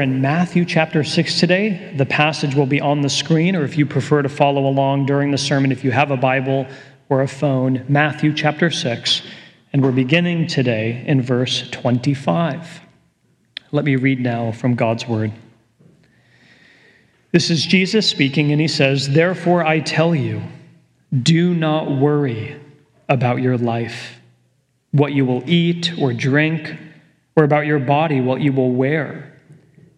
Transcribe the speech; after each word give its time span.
We're 0.00 0.04
in 0.04 0.22
Matthew 0.22 0.64
chapter 0.64 1.04
6 1.04 1.38
today. 1.38 1.92
The 1.94 2.06
passage 2.06 2.54
will 2.54 2.64
be 2.64 2.80
on 2.80 3.02
the 3.02 3.10
screen, 3.10 3.54
or 3.54 3.64
if 3.64 3.76
you 3.76 3.84
prefer 3.84 4.22
to 4.22 4.30
follow 4.30 4.66
along 4.66 5.04
during 5.04 5.30
the 5.30 5.36
sermon, 5.36 5.72
if 5.72 5.84
you 5.84 5.90
have 5.90 6.10
a 6.10 6.16
Bible 6.16 6.66
or 7.10 7.20
a 7.20 7.28
phone, 7.28 7.84
Matthew 7.86 8.32
chapter 8.32 8.70
6. 8.70 9.20
And 9.74 9.82
we're 9.82 9.92
beginning 9.92 10.46
today 10.46 11.04
in 11.06 11.20
verse 11.20 11.68
25. 11.68 12.80
Let 13.72 13.84
me 13.84 13.96
read 13.96 14.20
now 14.20 14.52
from 14.52 14.74
God's 14.74 15.06
word. 15.06 15.32
This 17.32 17.50
is 17.50 17.66
Jesus 17.66 18.08
speaking, 18.08 18.52
and 18.52 18.60
he 18.62 18.68
says, 18.68 19.10
Therefore 19.10 19.66
I 19.66 19.80
tell 19.80 20.14
you, 20.14 20.40
do 21.22 21.52
not 21.52 21.90
worry 21.90 22.58
about 23.10 23.42
your 23.42 23.58
life, 23.58 24.18
what 24.92 25.12
you 25.12 25.26
will 25.26 25.42
eat 25.44 25.92
or 26.00 26.14
drink, 26.14 26.74
or 27.36 27.44
about 27.44 27.66
your 27.66 27.78
body, 27.78 28.22
what 28.22 28.40
you 28.40 28.54
will 28.54 28.72
wear. 28.72 29.29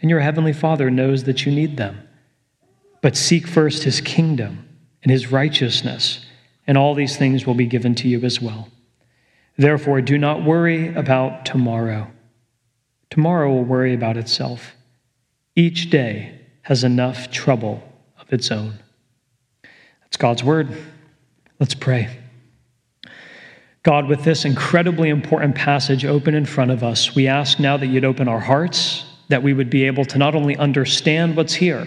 and 0.00 0.10
your 0.10 0.20
heavenly 0.20 0.52
Father 0.52 0.90
knows 0.90 1.24
that 1.24 1.46
you 1.46 1.52
need 1.52 1.76
them. 1.76 2.06
But 3.02 3.16
seek 3.16 3.46
first 3.46 3.84
his 3.84 4.00
kingdom 4.00 4.68
and 5.02 5.10
his 5.10 5.30
righteousness, 5.30 6.26
and 6.66 6.76
all 6.76 6.94
these 6.94 7.16
things 7.16 7.46
will 7.46 7.54
be 7.54 7.66
given 7.66 7.94
to 7.96 8.08
you 8.08 8.22
as 8.24 8.40
well. 8.40 8.68
Therefore, 9.56 10.00
do 10.00 10.18
not 10.18 10.44
worry 10.44 10.94
about 10.94 11.46
tomorrow. 11.46 12.10
Tomorrow 13.10 13.50
will 13.50 13.64
worry 13.64 13.94
about 13.94 14.16
itself. 14.16 14.74
Each 15.54 15.88
day 15.88 16.40
has 16.62 16.84
enough 16.84 17.30
trouble 17.30 17.82
of 18.18 18.32
its 18.32 18.50
own. 18.50 18.80
That's 20.02 20.16
God's 20.16 20.44
word. 20.44 20.68
Let's 21.58 21.74
pray. 21.74 22.10
God, 23.82 24.08
with 24.08 24.24
this 24.24 24.44
incredibly 24.44 25.08
important 25.08 25.54
passage 25.54 26.04
open 26.04 26.34
in 26.34 26.44
front 26.44 26.72
of 26.72 26.82
us, 26.82 27.14
we 27.14 27.28
ask 27.28 27.60
now 27.60 27.76
that 27.76 27.86
you'd 27.86 28.04
open 28.04 28.26
our 28.26 28.40
hearts, 28.40 29.04
that 29.28 29.42
we 29.42 29.52
would 29.52 29.70
be 29.70 29.84
able 29.84 30.04
to 30.06 30.18
not 30.18 30.34
only 30.34 30.56
understand 30.56 31.36
what's 31.36 31.54
here, 31.54 31.86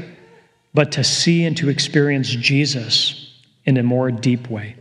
but 0.74 0.92
to 0.94 1.04
see 1.04 1.46
and 1.46 1.58
to 1.58 1.70
experience 1.70 2.30
Jesus 2.30 3.34
in 3.66 3.78
a 3.78 3.84
more 3.84 4.12
deep 4.12 4.50
way. 4.50 4.76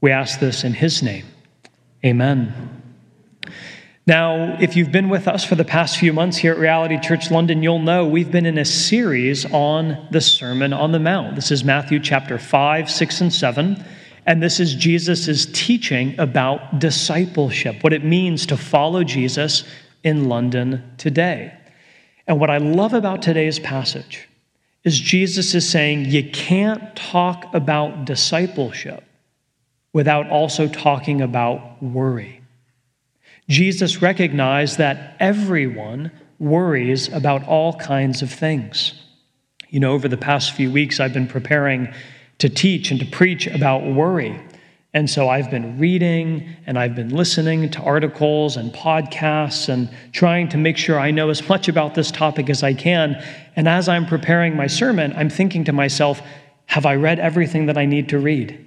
We 0.00 0.10
ask 0.10 0.38
this 0.38 0.64
in 0.64 0.74
his 0.74 1.02
name. 1.02 1.26
Amen. 2.04 2.82
Now, 4.06 4.58
if 4.60 4.76
you've 4.76 4.92
been 4.92 5.08
with 5.08 5.26
us 5.26 5.44
for 5.44 5.54
the 5.54 5.64
past 5.64 5.96
few 5.96 6.12
months 6.12 6.36
here 6.36 6.52
at 6.52 6.58
Reality 6.58 7.00
Church 7.00 7.30
London, 7.30 7.62
you'll 7.62 7.78
know 7.78 8.06
we've 8.06 8.30
been 8.30 8.44
in 8.44 8.58
a 8.58 8.64
series 8.64 9.46
on 9.46 10.06
the 10.10 10.20
Sermon 10.20 10.74
on 10.74 10.92
the 10.92 10.98
Mount. 10.98 11.36
This 11.36 11.50
is 11.50 11.64
Matthew 11.64 12.00
chapter 12.00 12.38
5, 12.38 12.90
6, 12.90 13.20
and 13.22 13.32
7. 13.32 13.84
And 14.26 14.42
this 14.42 14.60
is 14.60 14.74
Jesus' 14.74 15.46
teaching 15.46 16.18
about 16.18 16.78
discipleship, 16.78 17.82
what 17.82 17.94
it 17.94 18.04
means 18.04 18.44
to 18.46 18.58
follow 18.58 19.04
Jesus 19.04 19.64
in 20.02 20.28
London 20.28 20.82
today. 20.98 21.54
And 22.26 22.40
what 22.40 22.50
I 22.50 22.58
love 22.58 22.94
about 22.94 23.22
today's 23.22 23.58
passage 23.58 24.28
is 24.82 24.98
Jesus 24.98 25.54
is 25.54 25.68
saying 25.68 26.06
you 26.06 26.30
can't 26.30 26.94
talk 26.94 27.52
about 27.54 28.04
discipleship 28.04 29.04
without 29.92 30.28
also 30.28 30.68
talking 30.68 31.20
about 31.20 31.82
worry. 31.82 32.40
Jesus 33.48 34.02
recognized 34.02 34.78
that 34.78 35.16
everyone 35.20 36.10
worries 36.38 37.08
about 37.12 37.46
all 37.46 37.74
kinds 37.74 38.22
of 38.22 38.30
things. 38.30 38.94
You 39.68 39.80
know, 39.80 39.92
over 39.92 40.08
the 40.08 40.16
past 40.16 40.52
few 40.52 40.70
weeks, 40.70 41.00
I've 41.00 41.12
been 41.12 41.26
preparing 41.26 41.92
to 42.38 42.48
teach 42.48 42.90
and 42.90 43.00
to 43.00 43.06
preach 43.06 43.46
about 43.46 43.84
worry. 43.84 44.40
And 44.94 45.10
so 45.10 45.28
I've 45.28 45.50
been 45.50 45.76
reading 45.76 46.48
and 46.66 46.78
I've 46.78 46.94
been 46.94 47.08
listening 47.08 47.68
to 47.70 47.80
articles 47.80 48.56
and 48.56 48.72
podcasts 48.72 49.68
and 49.68 49.90
trying 50.12 50.48
to 50.50 50.56
make 50.56 50.76
sure 50.76 51.00
I 51.00 51.10
know 51.10 51.30
as 51.30 51.48
much 51.48 51.68
about 51.68 51.96
this 51.96 52.12
topic 52.12 52.48
as 52.48 52.62
I 52.62 52.74
can. 52.74 53.20
And 53.56 53.68
as 53.68 53.88
I'm 53.88 54.06
preparing 54.06 54.56
my 54.56 54.68
sermon, 54.68 55.12
I'm 55.16 55.28
thinking 55.28 55.64
to 55.64 55.72
myself, 55.72 56.22
have 56.66 56.86
I 56.86 56.94
read 56.94 57.18
everything 57.18 57.66
that 57.66 57.76
I 57.76 57.86
need 57.86 58.08
to 58.10 58.20
read? 58.20 58.64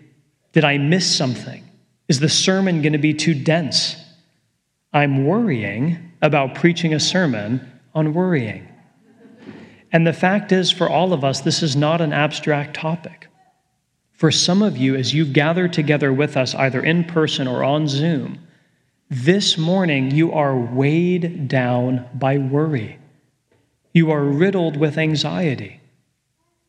Did 0.51 0.65
I 0.65 0.77
miss 0.77 1.15
something? 1.15 1.63
Is 2.09 2.19
the 2.19 2.29
sermon 2.29 2.81
going 2.81 2.93
to 2.93 2.99
be 2.99 3.13
too 3.13 3.33
dense? 3.33 3.95
I'm 4.91 5.25
worrying 5.25 6.11
about 6.21 6.55
preaching 6.55 6.93
a 6.93 6.99
sermon 6.99 7.71
on 7.95 8.13
worrying. 8.13 8.67
And 9.93 10.05
the 10.05 10.13
fact 10.13 10.51
is, 10.51 10.71
for 10.71 10.89
all 10.89 11.13
of 11.13 11.23
us, 11.23 11.39
this 11.39 11.63
is 11.63 11.77
not 11.77 12.01
an 12.01 12.11
abstract 12.11 12.75
topic. 12.75 13.27
For 14.17 14.31
some 14.31 14.63
of 14.63 14.77
you, 14.77 14.95
as 14.95 15.13
you've 15.13 15.31
gathered 15.31 15.73
together 15.73 16.11
with 16.11 16.37
us, 16.37 16.55
either 16.55 16.83
in 16.83 17.03
person 17.03 17.47
or 17.47 17.63
on 17.63 17.87
Zoom, 17.87 18.39
this 19.11 19.59
morning 19.59 20.09
you 20.09 20.33
are 20.33 20.57
weighed 20.57 21.47
down 21.47 22.03
by 22.15 22.39
worry. 22.39 22.97
You 23.93 24.11
are 24.11 24.23
riddled 24.23 24.75
with 24.75 24.97
anxiety. 24.97 25.79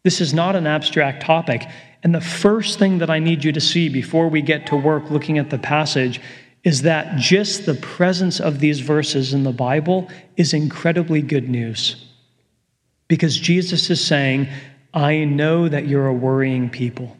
This 0.04 0.20
is 0.20 0.34
not 0.34 0.56
an 0.56 0.66
abstract 0.66 1.22
topic. 1.22 1.66
And 2.02 2.14
the 2.14 2.20
first 2.20 2.78
thing 2.78 2.98
that 2.98 3.08
I 3.08 3.18
need 3.18 3.42
you 3.42 3.52
to 3.52 3.60
see 3.60 3.88
before 3.88 4.28
we 4.28 4.42
get 4.42 4.66
to 4.66 4.76
work 4.76 5.10
looking 5.10 5.38
at 5.38 5.48
the 5.48 5.58
passage 5.58 6.20
is 6.64 6.82
that 6.82 7.16
just 7.16 7.64
the 7.64 7.74
presence 7.74 8.40
of 8.40 8.60
these 8.60 8.80
verses 8.80 9.32
in 9.32 9.44
the 9.44 9.52
Bible 9.52 10.10
is 10.36 10.52
incredibly 10.52 11.22
good 11.22 11.48
news. 11.48 12.04
Because 13.08 13.38
Jesus 13.38 13.88
is 13.88 14.06
saying, 14.06 14.48
I 14.92 15.24
know 15.24 15.66
that 15.66 15.88
you're 15.88 16.08
a 16.08 16.12
worrying 16.12 16.68
people. 16.68 17.17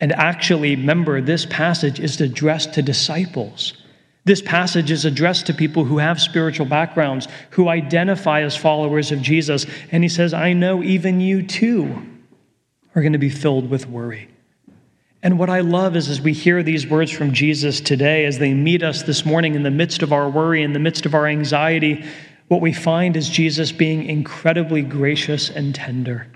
And 0.00 0.12
actually, 0.12 0.76
remember, 0.76 1.20
this 1.20 1.46
passage 1.46 1.98
is 1.98 2.20
addressed 2.20 2.74
to 2.74 2.82
disciples. 2.82 3.74
This 4.24 4.42
passage 4.42 4.90
is 4.90 5.04
addressed 5.04 5.46
to 5.46 5.54
people 5.54 5.84
who 5.84 5.98
have 5.98 6.20
spiritual 6.20 6.66
backgrounds, 6.66 7.26
who 7.50 7.68
identify 7.68 8.42
as 8.42 8.56
followers 8.56 9.10
of 9.10 9.22
Jesus. 9.22 9.66
And 9.90 10.02
he 10.02 10.08
says, 10.08 10.34
I 10.34 10.52
know 10.52 10.82
even 10.82 11.20
you 11.20 11.42
too 11.42 12.06
are 12.94 13.02
going 13.02 13.14
to 13.14 13.18
be 13.18 13.30
filled 13.30 13.70
with 13.70 13.88
worry. 13.88 14.28
And 15.22 15.38
what 15.38 15.50
I 15.50 15.60
love 15.60 15.96
is 15.96 16.08
as 16.08 16.20
we 16.20 16.32
hear 16.32 16.62
these 16.62 16.86
words 16.86 17.10
from 17.10 17.32
Jesus 17.32 17.80
today, 17.80 18.24
as 18.24 18.38
they 18.38 18.54
meet 18.54 18.84
us 18.84 19.02
this 19.02 19.24
morning 19.24 19.54
in 19.54 19.64
the 19.64 19.70
midst 19.70 20.02
of 20.02 20.12
our 20.12 20.28
worry, 20.28 20.62
in 20.62 20.74
the 20.74 20.78
midst 20.78 21.06
of 21.06 21.14
our 21.14 21.26
anxiety, 21.26 22.04
what 22.46 22.60
we 22.60 22.72
find 22.72 23.16
is 23.16 23.28
Jesus 23.28 23.72
being 23.72 24.04
incredibly 24.04 24.82
gracious 24.82 25.50
and 25.50 25.74
tender. 25.74 26.28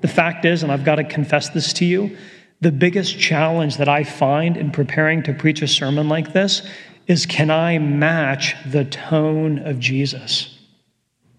The 0.00 0.08
fact 0.08 0.44
is, 0.44 0.62
and 0.62 0.70
I've 0.70 0.84
got 0.84 0.96
to 0.96 1.04
confess 1.04 1.48
this 1.50 1.72
to 1.74 1.84
you, 1.84 2.16
the 2.62 2.72
biggest 2.72 3.18
challenge 3.18 3.76
that 3.78 3.88
I 3.88 4.04
find 4.04 4.56
in 4.56 4.70
preparing 4.70 5.24
to 5.24 5.34
preach 5.34 5.62
a 5.62 5.68
sermon 5.68 6.08
like 6.08 6.32
this 6.32 6.62
is 7.08 7.26
can 7.26 7.50
I 7.50 7.78
match 7.78 8.54
the 8.64 8.84
tone 8.84 9.58
of 9.58 9.80
Jesus? 9.80 10.60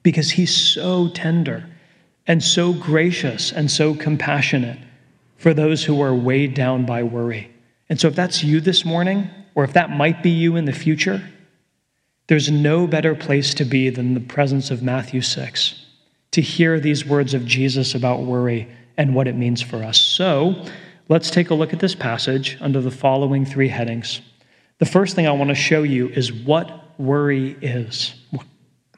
Because 0.03 0.31
he's 0.31 0.53
so 0.53 1.07
tender 1.07 1.65
and 2.27 2.43
so 2.43 2.73
gracious 2.73 3.53
and 3.53 3.71
so 3.71 3.95
compassionate 3.95 4.77
for 5.37 5.53
those 5.53 5.85
who 5.85 6.01
are 6.01 6.13
weighed 6.13 6.53
down 6.53 6.85
by 6.85 7.03
worry. 7.03 7.49
And 7.87 7.99
so, 7.99 8.09
if 8.09 8.15
that's 8.15 8.43
you 8.43 8.59
this 8.59 8.83
morning, 8.83 9.29
or 9.55 9.63
if 9.63 9.73
that 9.73 9.89
might 9.89 10.23
be 10.23 10.29
you 10.29 10.57
in 10.57 10.65
the 10.65 10.73
future, 10.73 11.21
there's 12.27 12.51
no 12.51 12.85
better 12.85 13.15
place 13.15 13.53
to 13.53 13.65
be 13.65 13.89
than 13.89 14.13
the 14.13 14.19
presence 14.19 14.71
of 14.71 14.83
Matthew 14.83 15.21
6 15.21 15.85
to 16.31 16.41
hear 16.41 16.81
these 16.81 17.05
words 17.05 17.33
of 17.33 17.45
Jesus 17.45 17.95
about 17.95 18.23
worry 18.23 18.67
and 18.97 19.15
what 19.15 19.27
it 19.27 19.35
means 19.35 19.61
for 19.61 19.83
us. 19.83 19.99
So, 19.99 20.65
Let's 21.09 21.29
take 21.29 21.49
a 21.49 21.53
look 21.53 21.73
at 21.73 21.79
this 21.79 21.95
passage 21.95 22.57
under 22.61 22.79
the 22.79 22.91
following 22.91 23.45
three 23.45 23.67
headings. 23.67 24.21
The 24.79 24.85
first 24.85 25.15
thing 25.15 25.27
I 25.27 25.31
want 25.31 25.49
to 25.49 25.55
show 25.55 25.83
you 25.83 26.07
is 26.09 26.31
what 26.31 26.99
worry 26.99 27.57
is. 27.61 28.15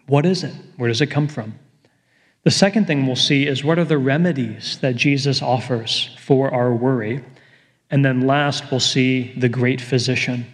What 0.07 0.25
is 0.25 0.43
it? 0.43 0.53
Where 0.77 0.87
does 0.87 1.01
it 1.01 1.07
come 1.07 1.27
from? 1.27 1.57
The 2.43 2.51
second 2.51 2.85
thing 2.85 3.07
we'll 3.07 3.15
see 3.15 3.47
is 3.47 3.63
what 3.63 3.79
are 3.79 3.85
the 3.85 3.97
remedies 3.97 4.77
that 4.81 4.95
Jesus 4.95 5.41
offers 5.41 6.15
for 6.19 6.53
our 6.53 6.73
worry. 6.73 7.23
And 7.89 8.05
then 8.05 8.27
last, 8.27 8.69
we'll 8.69 8.79
see 8.79 9.33
the 9.35 9.49
great 9.49 9.81
physician, 9.81 10.45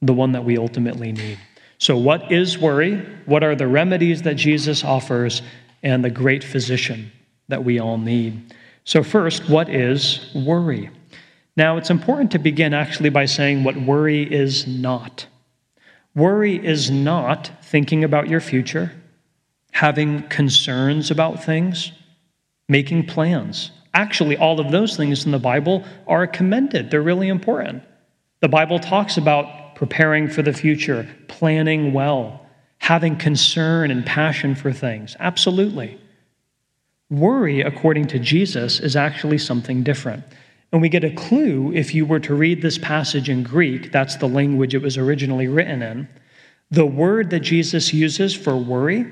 the 0.00 0.14
one 0.14 0.32
that 0.32 0.44
we 0.44 0.56
ultimately 0.56 1.12
need. 1.12 1.38
So, 1.76 1.98
what 1.98 2.32
is 2.32 2.58
worry? 2.58 2.96
What 3.26 3.44
are 3.44 3.54
the 3.54 3.66
remedies 3.66 4.22
that 4.22 4.34
Jesus 4.34 4.84
offers? 4.84 5.42
And 5.82 6.02
the 6.02 6.10
great 6.10 6.42
physician 6.42 7.12
that 7.48 7.62
we 7.62 7.78
all 7.78 7.98
need. 7.98 8.54
So, 8.84 9.02
first, 9.02 9.48
what 9.48 9.68
is 9.68 10.30
worry? 10.34 10.90
Now, 11.56 11.78
it's 11.78 11.90
important 11.90 12.30
to 12.32 12.38
begin 12.38 12.74
actually 12.74 13.08
by 13.08 13.24
saying 13.24 13.64
what 13.64 13.76
worry 13.76 14.22
is 14.22 14.66
not. 14.66 15.26
Worry 16.14 16.64
is 16.64 16.90
not 16.90 17.50
thinking 17.62 18.04
about 18.04 18.28
your 18.28 18.40
future, 18.40 18.92
having 19.72 20.22
concerns 20.28 21.10
about 21.10 21.42
things, 21.42 21.92
making 22.68 23.06
plans. 23.06 23.70
Actually, 23.94 24.36
all 24.36 24.60
of 24.60 24.70
those 24.70 24.96
things 24.96 25.24
in 25.24 25.32
the 25.32 25.38
Bible 25.38 25.84
are 26.06 26.26
commended, 26.26 26.90
they're 26.90 27.02
really 27.02 27.28
important. 27.28 27.82
The 28.40 28.48
Bible 28.48 28.78
talks 28.78 29.16
about 29.16 29.76
preparing 29.76 30.28
for 30.28 30.42
the 30.42 30.52
future, 30.52 31.08
planning 31.28 31.92
well, 31.92 32.44
having 32.78 33.16
concern 33.16 33.90
and 33.90 34.04
passion 34.04 34.54
for 34.54 34.72
things. 34.72 35.16
Absolutely. 35.18 35.98
Worry, 37.10 37.60
according 37.60 38.06
to 38.08 38.18
Jesus, 38.18 38.80
is 38.80 38.96
actually 38.96 39.38
something 39.38 39.82
different. 39.82 40.24
And 40.72 40.80
we 40.82 40.88
get 40.88 41.04
a 41.04 41.14
clue 41.14 41.72
if 41.72 41.94
you 41.94 42.04
were 42.04 42.20
to 42.20 42.34
read 42.34 42.60
this 42.60 42.78
passage 42.78 43.28
in 43.28 43.42
Greek, 43.42 43.92
that's 43.92 44.16
the 44.16 44.28
language 44.28 44.74
it 44.74 44.82
was 44.82 44.98
originally 44.98 45.46
written 45.46 45.82
in. 45.82 46.08
The 46.70 46.86
word 46.86 47.30
that 47.30 47.40
Jesus 47.40 47.94
uses 47.94 48.34
for 48.34 48.56
worry 48.56 49.06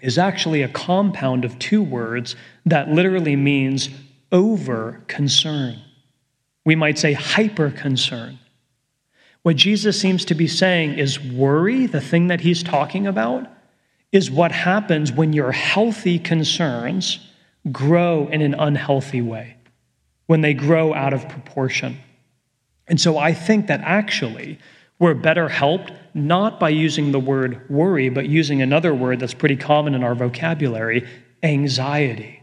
is 0.00 0.18
actually 0.18 0.62
a 0.62 0.68
compound 0.68 1.44
of 1.44 1.58
two 1.58 1.82
words 1.82 2.34
that 2.66 2.88
literally 2.88 3.36
means 3.36 3.90
over 4.32 5.02
concern. 5.06 5.80
We 6.64 6.74
might 6.74 6.98
say 6.98 7.12
hyper 7.12 7.70
concern. 7.70 8.38
What 9.42 9.56
Jesus 9.56 10.00
seems 10.00 10.24
to 10.26 10.34
be 10.34 10.48
saying 10.48 10.98
is 10.98 11.20
worry, 11.20 11.86
the 11.86 12.00
thing 12.00 12.26
that 12.28 12.40
he's 12.40 12.62
talking 12.62 13.06
about, 13.06 13.46
is 14.12 14.30
what 14.30 14.52
happens 14.52 15.12
when 15.12 15.32
your 15.32 15.52
healthy 15.52 16.18
concerns 16.18 17.18
grow 17.70 18.28
in 18.28 18.40
an 18.40 18.54
unhealthy 18.54 19.20
way, 19.20 19.56
when 20.26 20.40
they 20.40 20.54
grow 20.54 20.94
out 20.94 21.12
of 21.12 21.28
proportion. 21.28 21.98
And 22.86 23.00
so 23.00 23.18
I 23.18 23.34
think 23.34 23.66
that 23.66 23.80
actually 23.82 24.58
we're 24.98 25.14
better 25.14 25.48
helped 25.48 25.92
not 26.14 26.58
by 26.58 26.70
using 26.70 27.12
the 27.12 27.20
word 27.20 27.68
worry, 27.68 28.08
but 28.08 28.28
using 28.28 28.62
another 28.62 28.94
word 28.94 29.20
that's 29.20 29.34
pretty 29.34 29.56
common 29.56 29.94
in 29.94 30.02
our 30.02 30.14
vocabulary 30.14 31.06
anxiety. 31.42 32.42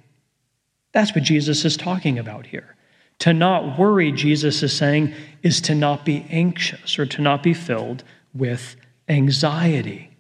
That's 0.94 1.14
what 1.14 1.24
Jesus 1.24 1.66
is 1.66 1.76
talking 1.76 2.18
about 2.18 2.46
here. 2.46 2.76
To 3.20 3.34
not 3.34 3.78
worry, 3.78 4.12
Jesus 4.12 4.62
is 4.64 4.76
saying, 4.76 5.14
is 5.42 5.60
to 5.62 5.76
not 5.76 6.06
be 6.06 6.26
anxious 6.30 6.98
or 7.00 7.06
to 7.08 7.22
not 7.22 7.44
be 7.44 7.54
filled 7.54 8.04
with 8.34 8.76
anxiety. 9.10 10.15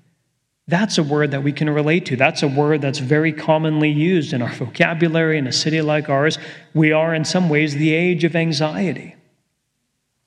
That's 0.67 0.97
a 0.97 1.03
word 1.03 1.31
that 1.31 1.43
we 1.43 1.51
can 1.51 1.69
relate 1.69 2.07
to. 2.07 2.15
That's 2.15 2.41
a 2.41 2.47
word 2.47 2.81
that's 2.81 2.99
very 2.99 3.31
commonly 3.31 3.91
used 3.91 4.33
in 4.33 4.41
our 4.41 4.51
vocabulary 4.53 5.37
in 5.37 5.45
a 5.45 5.51
city 5.51 5.81
like 5.81 6.09
ours. 6.09 6.39
We 6.73 6.91
are, 6.91 7.13
in 7.13 7.23
some 7.23 7.49
ways, 7.49 7.75
the 7.75 7.93
age 7.93 8.23
of 8.23 8.35
anxiety. 8.35 9.15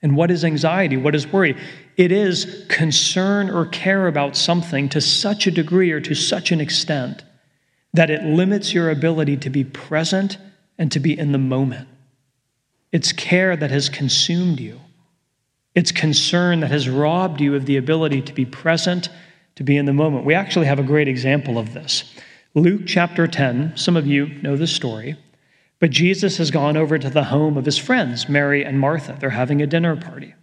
And 0.00 0.17
what 0.17 0.31
is 0.31 0.44
anxiety? 0.44 0.96
What 0.96 1.17
is 1.17 1.26
worry? 1.26 1.56
It 1.96 2.12
is 2.12 2.64
concern 2.69 3.50
or 3.50 3.67
care 3.67 4.06
about 4.06 4.37
something 4.37 4.88
to 4.90 5.00
such 5.00 5.49
a 5.49 5.50
degree 5.50 5.90
or 5.90 6.00
to 6.02 6.14
such 6.14 6.52
an 6.52 6.61
extent 6.61 7.25
that 7.93 8.11
it 8.11 8.23
limits 8.23 8.73
your 8.73 8.90
ability 8.90 9.38
to 9.38 9.50
be 9.50 9.64
present 9.64 10.38
and 10.79 10.93
to 10.93 11.00
be 11.00 11.19
in 11.19 11.32
the 11.32 11.38
moment. 11.38 11.88
It's 12.93 13.12
care 13.12 13.56
that 13.56 13.73
has 13.73 13.88
consumed 13.88 14.61
you. 14.61 14.81
It's 15.75 15.90
concern 15.90 16.61
that 16.61 16.70
has 16.70 16.88
robbed 16.88 17.40
you 17.40 17.56
of 17.56 17.67
the 17.67 17.76
ability 17.76 18.23
to 18.23 18.32
be 18.32 18.44
present, 18.44 19.08
to 19.59 19.65
be 19.65 19.77
in 19.77 19.87
the 19.87 19.93
moment. 19.93 20.25
We 20.25 20.35
actually 20.35 20.67
have 20.67 20.79
a 20.79 20.85
great 20.85 21.09
example 21.09 21.59
of 21.59 21.75
this. 21.75 22.15
Luke 22.55 22.83
chapter 22.87 23.27
10, 23.27 23.77
some 23.77 23.97
of 23.97 24.07
you 24.07 24.29
know 24.41 24.57
the 24.57 24.69
story. 24.69 25.17
But 25.81 25.91
Jesus 25.91 26.37
has 26.37 26.53
gone 26.53 26.77
over 26.77 26.97
to 26.97 27.11
the 27.11 27.25
home 27.25 27.57
of 27.57 27.65
his 27.65 27.77
friends, 27.77 28.29
Mary 28.29 28.65
and 28.65 28.79
Martha. 28.79 29.17
They're 29.19 29.31
having 29.31 29.61
a 29.61 29.67
dinner 29.67 29.97
party. 29.97 30.37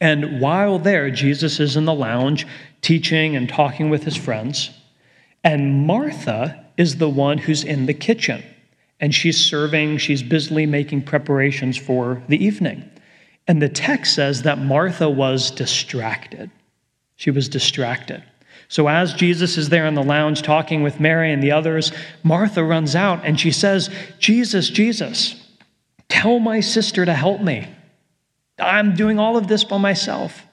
And 0.00 0.40
while 0.40 0.80
there, 0.80 1.12
Jesus 1.12 1.60
is 1.60 1.76
in 1.76 1.84
the 1.84 1.94
lounge 1.94 2.44
teaching 2.80 3.36
and 3.36 3.48
talking 3.48 3.88
with 3.88 4.02
his 4.02 4.16
friends. 4.16 4.70
And 5.44 5.86
Martha 5.86 6.66
is 6.76 6.96
the 6.96 7.08
one 7.08 7.38
who's 7.38 7.62
in 7.62 7.86
the 7.86 7.94
kitchen. 7.94 8.42
And 8.98 9.14
she's 9.14 9.38
serving, 9.38 9.98
she's 9.98 10.24
busily 10.24 10.66
making 10.66 11.02
preparations 11.02 11.76
for 11.76 12.20
the 12.26 12.44
evening. 12.44 12.90
And 13.46 13.62
the 13.62 13.68
text 13.68 14.16
says 14.16 14.42
that 14.42 14.58
Martha 14.58 15.08
was 15.08 15.52
distracted. 15.52 16.50
She 17.16 17.30
was 17.30 17.48
distracted. 17.48 18.22
So, 18.68 18.88
as 18.88 19.14
Jesus 19.14 19.56
is 19.56 19.68
there 19.68 19.86
in 19.86 19.94
the 19.94 20.02
lounge 20.02 20.42
talking 20.42 20.82
with 20.82 21.00
Mary 21.00 21.32
and 21.32 21.42
the 21.42 21.52
others, 21.52 21.92
Martha 22.22 22.64
runs 22.64 22.96
out 22.96 23.24
and 23.24 23.38
she 23.38 23.50
says, 23.50 23.90
Jesus, 24.18 24.68
Jesus, 24.68 25.40
tell 26.08 26.38
my 26.38 26.60
sister 26.60 27.04
to 27.04 27.14
help 27.14 27.40
me. 27.40 27.68
I'm 28.58 28.94
doing 28.94 29.18
all 29.18 29.36
of 29.36 29.48
this 29.48 29.64
by 29.64 29.78
myself. 29.78 30.46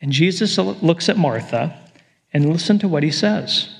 And 0.00 0.12
Jesus 0.12 0.58
looks 0.58 1.08
at 1.08 1.16
Martha 1.16 1.78
and 2.32 2.52
listen 2.52 2.78
to 2.80 2.88
what 2.88 3.02
he 3.02 3.10
says 3.10 3.72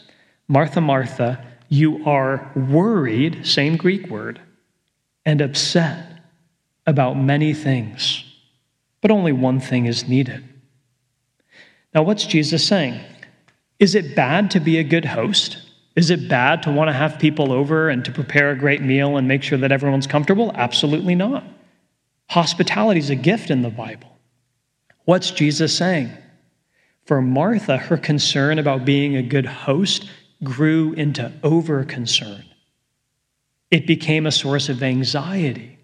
Martha, 0.49 0.81
Martha, 0.81 1.45
you 1.69 2.05
are 2.07 2.53
worried, 2.55 3.47
same 3.47 3.77
Greek 3.77 4.09
word, 4.09 4.41
and 5.25 5.41
upset 5.41 6.23
about 6.87 7.15
many 7.15 7.53
things, 7.53 8.25
but 9.01 9.11
only 9.11 9.33
one 9.33 9.59
thing 9.59 9.87
is 9.87 10.09
needed. 10.09 10.45
Now, 11.97 12.03
what's 12.03 12.27
Jesus 12.27 12.63
saying? 12.63 13.01
Is 13.79 13.95
it 13.95 14.15
bad 14.15 14.51
to 14.51 14.61
be 14.61 14.77
a 14.77 14.85
good 14.85 15.07
host? 15.07 15.57
Is 15.97 16.11
it 16.11 16.29
bad 16.29 16.63
to 16.65 16.71
want 16.71 16.89
to 16.89 16.93
have 16.93 17.19
people 17.19 17.51
over 17.51 17.89
and 17.89 18.05
to 18.05 18.13
prepare 18.13 18.51
a 18.51 18.59
great 18.59 18.83
meal 18.83 19.17
and 19.17 19.27
make 19.27 19.43
sure 19.43 19.57
that 19.57 19.73
everyone's 19.73 20.07
comfortable? 20.07 20.53
Absolutely 20.55 21.15
not. 21.15 21.43
Hospitality 22.29 23.01
is 23.01 23.09
a 23.09 23.15
gift 23.15 23.51
in 23.51 23.63
the 23.63 23.71
Bible. 23.71 24.15
What's 25.07 25.31
Jesus 25.31 25.75
saying? 25.75 26.11
For 27.07 27.23
Martha, 27.23 27.79
her 27.79 27.97
concern 27.97 28.59
about 28.59 28.85
being 28.85 29.17
a 29.17 29.23
good 29.23 29.47
host 29.47 30.07
grew 30.45 30.93
into 30.93 31.33
over 31.43 31.83
concern. 31.83 32.45
It 33.71 33.87
became 33.87 34.27
a 34.27 34.33
source 34.33 34.69
of 34.69 34.83
anxiety 34.83 35.76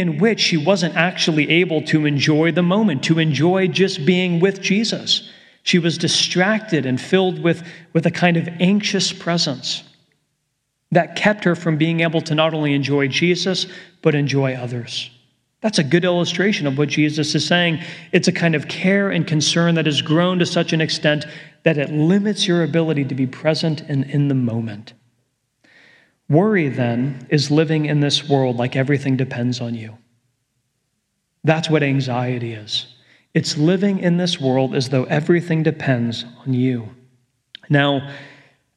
in 0.00 0.18
which 0.18 0.40
she 0.40 0.56
wasn't 0.56 0.96
actually 0.96 1.50
able 1.50 1.82
to 1.82 2.06
enjoy 2.06 2.50
the 2.50 2.62
moment, 2.62 3.02
to 3.04 3.18
enjoy 3.18 3.68
just 3.68 4.06
being 4.06 4.40
with 4.40 4.60
Jesus. 4.62 5.30
She 5.64 5.78
was 5.78 5.98
distracted 5.98 6.86
and 6.86 7.00
filled 7.00 7.42
with, 7.42 7.62
with 7.92 8.06
a 8.06 8.10
kind 8.10 8.36
of 8.36 8.48
anxious 8.58 9.12
presence 9.12 9.82
that 10.90 11.16
kept 11.16 11.44
her 11.44 11.54
from 11.54 11.76
being 11.76 12.00
able 12.00 12.22
to 12.22 12.34
not 12.34 12.54
only 12.54 12.74
enjoy 12.74 13.08
Jesus, 13.08 13.66
but 14.00 14.14
enjoy 14.14 14.54
others. 14.54 15.10
That's 15.60 15.78
a 15.78 15.84
good 15.84 16.04
illustration 16.04 16.66
of 16.66 16.76
what 16.78 16.88
Jesus 16.88 17.34
is 17.34 17.46
saying. 17.46 17.82
It's 18.12 18.28
a 18.28 18.32
kind 18.32 18.54
of 18.54 18.68
care 18.68 19.10
and 19.10 19.26
concern 19.26 19.74
that 19.76 19.86
has 19.86 20.02
grown 20.02 20.38
to 20.38 20.46
such 20.46 20.72
an 20.72 20.80
extent 20.80 21.26
that 21.64 21.78
it 21.78 21.90
limits 21.90 22.48
your 22.48 22.64
ability 22.64 23.04
to 23.04 23.14
be 23.14 23.26
present 23.26 23.82
and 23.82 24.04
in 24.04 24.28
the 24.28 24.34
moment. 24.34 24.94
Worry, 26.32 26.68
then, 26.68 27.26
is 27.28 27.50
living 27.50 27.84
in 27.84 28.00
this 28.00 28.26
world 28.26 28.56
like 28.56 28.74
everything 28.74 29.18
depends 29.18 29.60
on 29.60 29.74
you. 29.74 29.98
That's 31.44 31.68
what 31.68 31.82
anxiety 31.82 32.54
is. 32.54 32.86
It's 33.34 33.58
living 33.58 33.98
in 33.98 34.16
this 34.16 34.40
world 34.40 34.74
as 34.74 34.88
though 34.88 35.04
everything 35.04 35.62
depends 35.62 36.24
on 36.46 36.54
you. 36.54 36.88
Now, 37.68 38.10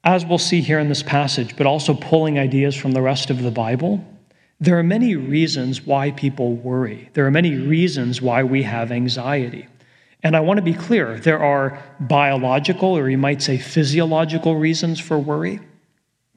as 0.04 0.26
we'll 0.26 0.38
see 0.38 0.60
here 0.60 0.80
in 0.80 0.90
this 0.90 1.02
passage, 1.02 1.56
but 1.56 1.66
also 1.66 1.94
pulling 1.94 2.38
ideas 2.38 2.76
from 2.76 2.92
the 2.92 3.02
rest 3.02 3.30
of 3.30 3.42
the 3.42 3.52
Bible, 3.52 4.04
there 4.60 4.78
are 4.78 4.84
many 4.84 5.16
reasons 5.16 5.86
why 5.86 6.12
people 6.12 6.58
worry. 6.58 7.10
There 7.14 7.26
are 7.26 7.32
many 7.32 7.56
reasons 7.56 8.22
why 8.22 8.44
we 8.44 8.64
have 8.64 8.92
anxiety. 8.92 9.66
And 10.24 10.36
I 10.36 10.42
want 10.42 10.58
to 10.58 10.62
be 10.62 10.74
clear 10.74 11.18
there 11.20 11.42
are 11.42 11.82
biological, 12.02 12.98
or 12.98 13.10
you 13.10 13.18
might 13.18 13.42
say 13.42 13.58
physiological 13.58 14.58
reasons 14.58 15.00
for 15.00 15.18
worry. 15.18 15.62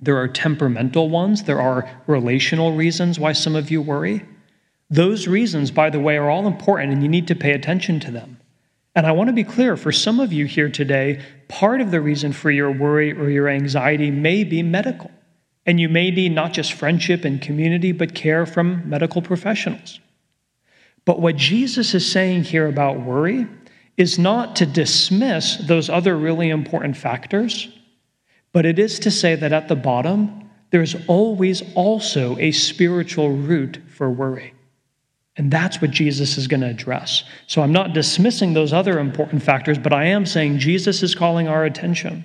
There 0.01 0.17
are 0.17 0.29
temperamental 0.29 1.09
ones. 1.09 1.43
There 1.45 1.61
are 1.61 1.89
relational 2.07 2.75
reasons 2.75 3.19
why 3.19 3.33
some 3.33 3.57
of 3.57 3.71
you 3.71 3.83
worry. 3.83 4.25
Those 4.91 5.29
reasons, 5.29 5.71
by 5.71 5.91
the 5.91 6.01
way, 6.01 6.17
are 6.17 6.31
all 6.31 6.47
important 6.47 6.93
and 6.93 7.03
you 7.03 7.09
need 7.09 7.29
to 7.29 7.35
pay 7.35 7.53
attention 7.53 8.01
to 8.01 8.11
them. 8.11 8.39
And 8.95 9.07
I 9.07 9.13
want 9.13 9.29
to 9.29 9.35
be 9.35 9.45
clear 9.45 9.77
for 9.77 9.93
some 9.93 10.19
of 10.19 10.33
you 10.33 10.47
here 10.47 10.69
today, 10.69 11.21
part 11.49 11.81
of 11.81 11.91
the 11.91 12.01
reason 12.01 12.33
for 12.33 12.51
your 12.51 12.71
worry 12.71 13.13
or 13.13 13.31
your 13.31 13.49
anxiety 13.49 14.11
may 14.11 14.45
be 14.45 14.63
medical. 14.63 15.11
And 15.67 15.79
you 15.79 15.89
may 15.89 16.11
need 16.11 16.33
not 16.33 16.53
just 16.53 16.73
friendship 16.73 17.25
and 17.25 17.43
community, 17.43 17.93
but 17.93 18.15
care 18.15 18.47
from 18.47 18.89
medical 18.89 19.21
professionals. 19.21 20.01
But 21.05 21.21
what 21.21 21.37
Jesus 21.37 21.95
is 21.95 22.11
saying 22.11 22.45
here 22.45 22.67
about 22.67 23.01
worry 23.01 23.47
is 23.97 24.19
not 24.19 24.57
to 24.57 24.67
dismiss 24.67 25.57
those 25.57 25.91
other 25.91 26.17
really 26.17 26.51
important 26.51 26.97
factors, 26.97 27.69
but 28.53 28.67
it 28.67 28.79
is 28.79 28.99
to 29.01 29.11
say 29.11 29.35
that 29.35 29.53
at 29.53 29.69
the 29.69 29.77
bottom, 29.77 30.51
there's 30.71 30.97
always 31.07 31.63
also 31.75 32.37
a 32.39 32.53
spiritual 32.53 33.31
root 33.31 33.81
for 33.89 34.11
worry. 34.11 34.55
And 35.37 35.51
that's 35.53 35.81
what 35.81 35.93
Jesus 35.93 36.37
is 36.37 36.49
going 36.49 36.63
to 36.63 36.69
address. 36.69 37.23
So 37.47 37.63
I'm 37.63 37.73
not 37.73 37.95
dismissing 37.95 38.55
those 38.55 38.73
other 38.73 38.99
important 38.99 39.43
factors, 39.43 39.79
but 39.79 39.93
I 39.93 40.07
am 40.07 40.27
saying 40.27 40.59
Jesus 40.59 41.03
is 41.03 41.15
calling 41.15 41.47
our 41.47 41.65
attention 41.65 42.25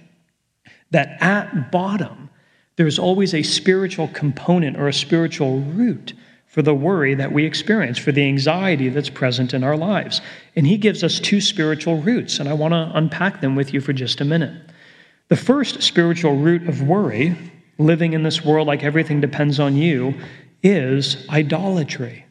that 0.90 1.22
at 1.22 1.72
bottom, 1.72 2.30
there's 2.76 2.98
always 2.98 3.36
a 3.36 3.44
spiritual 3.44 4.08
component 4.10 4.78
or 4.78 4.88
a 4.88 4.94
spiritual 4.94 5.60
root 5.60 6.14
for 6.48 6.62
the 6.62 6.74
worry 6.74 7.16
that 7.16 7.32
we 7.32 7.46
experience, 7.46 7.98
for 7.98 8.12
the 8.12 8.26
anxiety 8.28 8.90
that's 8.90 9.10
present 9.10 9.54
in 9.54 9.64
our 9.64 9.78
lives. 9.78 10.22
And 10.56 10.68
he 10.68 10.78
gives 10.78 11.04
us 11.04 11.20
two 11.20 11.42
spiritual 11.42 11.98
roots, 12.02 12.40
and 12.40 12.48
I 12.48 12.54
want 12.54 12.74
to 12.74 12.92
unpack 12.94 13.42
them 13.42 13.56
with 13.56 13.74
you 13.74 13.82
for 13.82 13.94
just 13.94 14.22
a 14.22 14.26
minute. 14.26 14.70
The 15.34 15.38
first 15.38 15.82
spiritual 15.82 16.36
root 16.36 16.70
of 16.70 16.84
worry, 16.84 17.36
living 17.80 18.14
in 18.14 18.22
this 18.22 18.46
world 18.46 18.68
like 18.68 18.84
everything 18.84 19.20
depends 19.20 19.60
on 19.60 19.76
you, 19.76 20.14
is 20.62 21.28
idolatry 21.28 22.28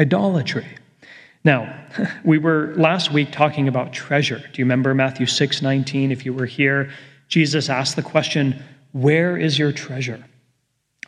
idolatry. 0.00 0.78
Now, 1.44 1.84
we 2.24 2.38
were 2.38 2.72
last 2.78 3.12
week 3.12 3.30
talking 3.30 3.68
about 3.68 3.92
treasure. 3.92 4.38
Do 4.38 4.52
you 4.54 4.64
remember 4.64 4.94
Matthew 4.94 5.26
6 5.26 5.60
19? 5.60 6.10
If 6.10 6.24
you 6.24 6.32
were 6.32 6.46
here, 6.46 6.90
Jesus 7.28 7.68
asked 7.68 7.94
the 7.94 8.02
question, 8.02 8.62
Where 8.92 9.36
is 9.36 9.58
your 9.58 9.72
treasure? 9.72 10.24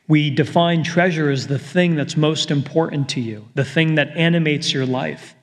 We 0.07 0.29
define 0.29 0.83
treasure 0.83 1.31
as 1.31 1.47
the 1.47 1.59
thing 1.59 1.95
that's 1.95 2.19
most 2.19 2.51
important 2.51 3.09
to 3.11 3.23
you, 3.23 3.49
the 3.55 3.65
thing 3.65 3.95
that 3.95 4.15
animates 4.19 4.75
your 4.75 4.85
life. 4.85 5.35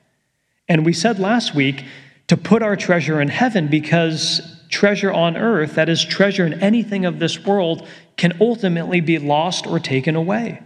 And 0.68 0.86
we 0.86 0.92
said 0.92 1.18
last 1.18 1.52
week 1.52 1.84
to 2.28 2.36
put 2.36 2.62
our 2.62 2.76
treasure 2.76 3.20
in 3.20 3.26
heaven 3.26 3.66
because 3.66 4.54
treasure 4.68 5.12
on 5.12 5.36
earth, 5.36 5.74
that 5.74 5.88
is, 5.88 6.04
treasure 6.04 6.46
in 6.46 6.54
anything 6.54 7.04
of 7.04 7.18
this 7.18 7.44
world, 7.44 7.86
can 8.16 8.36
ultimately 8.40 9.00
be 9.00 9.18
lost 9.18 9.66
or 9.66 9.78
taken 9.78 10.16
away. 10.16 10.62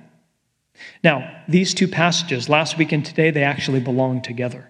Now, 1.05 1.43
these 1.49 1.75
two 1.75 1.89
passages, 1.89 2.49
last 2.49 2.79
week 2.79 2.93
and 2.93 3.05
today, 3.05 3.31
they 3.31 3.45
actually 3.45 3.81
belong 3.81 4.23
together 4.23 4.69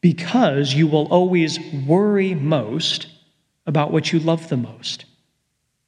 because 0.00 0.74
you 0.74 0.86
will 0.86 1.06
always 1.08 1.58
worry 1.86 2.34
most 2.34 3.08
about 3.66 3.90
what 3.90 4.12
you 4.12 4.18
love 4.18 4.48
the 4.48 4.56
most. 4.56 5.04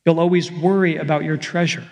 You'll 0.05 0.21
always 0.21 0.51
worry 0.51 0.97
about 0.97 1.25
your 1.25 1.37
treasure. 1.37 1.89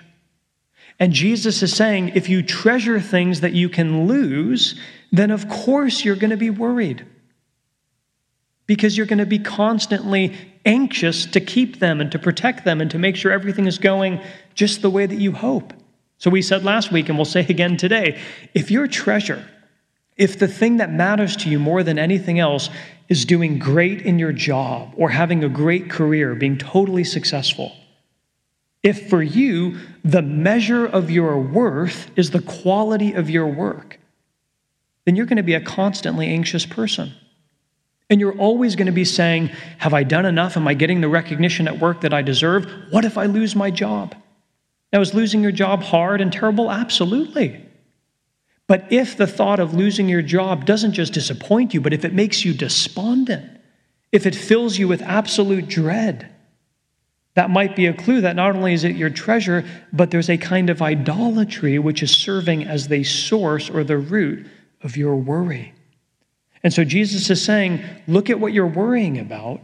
And 0.99 1.13
Jesus 1.13 1.63
is 1.63 1.75
saying 1.75 2.11
if 2.11 2.29
you 2.29 2.43
treasure 2.43 3.01
things 3.01 3.41
that 3.43 3.53
you 3.53 3.69
can 3.69 4.07
lose, 4.07 4.81
then 5.13 5.31
of 5.31 5.49
course 5.49 6.05
you're 6.05 6.17
going 6.17 6.31
to 6.31 6.37
be 6.37 6.51
worried. 6.51 7.07
Because 8.67 8.97
you're 8.97 9.07
going 9.07 9.19
to 9.19 9.27
be 9.27 9.39
constantly 9.39 10.37
anxious 10.65 11.25
to 11.27 11.41
keep 11.41 11.79
them 11.79 12.01
and 12.01 12.11
to 12.13 12.19
protect 12.19 12.65
them 12.65 12.81
and 12.81 12.91
to 12.91 12.99
make 12.99 13.17
sure 13.17 13.31
everything 13.31 13.67
is 13.67 13.79
going 13.79 14.21
just 14.55 14.83
the 14.83 14.91
way 14.91 15.07
that 15.07 15.17
you 15.17 15.33
hope. 15.33 15.73
So 16.19 16.31
we 16.31 16.43
said 16.43 16.65
last 16.65 16.91
week, 16.91 17.09
and 17.09 17.17
we'll 17.17 17.25
say 17.25 17.41
again 17.49 17.77
today 17.77 18.21
if 18.55 18.71
your 18.71 18.87
treasure, 18.87 19.49
if 20.17 20.39
the 20.39 20.49
thing 20.49 20.79
that 20.79 20.93
matters 20.93 21.37
to 21.39 21.51
you 21.51 21.59
more 21.59 21.83
than 21.83 21.99
anything 21.99 22.39
else 22.39 22.71
is 23.09 23.25
doing 23.25 23.59
great 23.59 24.03
in 24.03 24.19
your 24.19 24.33
job 24.33 24.93
or 24.97 25.11
having 25.11 25.45
a 25.45 25.49
great 25.49 25.89
career, 25.91 26.35
being 26.35 26.59
totally 26.59 27.05
successful, 27.05 27.73
if 28.83 29.09
for 29.09 29.23
you 29.23 29.79
the 30.05 30.23
measure 30.23 30.87
of 30.87 31.11
your 31.11 31.39
worth 31.39 32.11
is 32.17 32.31
the 32.31 32.41
quality 32.41 33.13
of 33.13 33.29
your 33.29 33.47
work, 33.47 34.01
then 35.05 35.17
you're 35.17 35.27
going 35.27 35.37
to 35.37 35.43
be 35.43 35.55
a 35.55 35.61
constantly 35.61 36.29
anxious 36.29 36.67
person. 36.67 37.13
And 38.09 38.21
you're 38.21 38.39
always 38.39 38.77
going 38.77 38.87
to 38.87 38.93
be 38.93 39.05
saying, 39.05 39.49
Have 39.79 39.95
I 39.95 40.05
done 40.05 40.27
enough? 40.27 40.57
Am 40.57 40.69
I 40.69 40.75
getting 40.75 41.01
the 41.01 41.09
recognition 41.09 41.67
at 41.67 41.81
work 41.81 42.03
that 42.03 42.15
I 42.15 42.23
deserve? 42.23 42.67
What 42.91 43.05
if 43.05 43.19
I 43.19 43.27
lose 43.27 43.57
my 43.57 43.71
job? 43.71 44.15
Now, 44.93 45.01
is 45.01 45.15
losing 45.15 45.43
your 45.43 45.53
job 45.53 45.83
hard 45.83 46.21
and 46.21 46.33
terrible? 46.33 46.71
Absolutely. 46.71 47.63
But 48.69 48.87
if 48.91 49.17
the 49.17 49.27
thought 49.27 49.61
of 49.61 49.75
losing 49.75 50.09
your 50.09 50.23
job 50.23 50.65
doesn't 50.65 50.93
just 50.93 51.13
disappoint 51.13 51.75
you, 51.75 51.81
but 51.81 51.93
if 51.93 52.05
it 52.05 52.13
makes 52.13 52.45
you 52.45 52.53
despondent, 52.53 53.61
if 54.13 54.27
it 54.27 54.35
fills 54.35 54.79
you 54.79 54.89
with 54.89 55.03
absolute 55.03 55.69
dread, 55.69 56.33
that 57.35 57.51
might 57.51 57.77
be 57.77 57.87
a 57.87 57.93
clue 57.93 58.23
that 58.23 58.35
not 58.35 58.57
only 58.57 58.73
is 58.73 58.83
it 58.83 58.97
your 58.97 59.11
treasure, 59.11 59.65
but 59.93 60.11
there's 60.11 60.31
a 60.31 60.39
kind 60.39 60.71
of 60.71 60.81
idolatry 60.81 61.79
which 61.79 62.03
is 62.03 62.11
serving 62.11 62.65
as 62.65 62.89
the 62.89 63.05
source 63.05 63.69
or 63.69 63.85
the 63.85 63.99
root 63.99 64.47
of 64.83 64.97
your 64.97 65.17
worry. 65.17 65.75
And 66.63 66.73
so 66.73 66.85
Jesus 66.85 67.31
is 67.31 67.43
saying, 67.43 67.85
look 68.07 68.31
at 68.31 68.41
what 68.41 68.53
you're 68.53 68.67
worrying 68.67 69.19
about. 69.19 69.61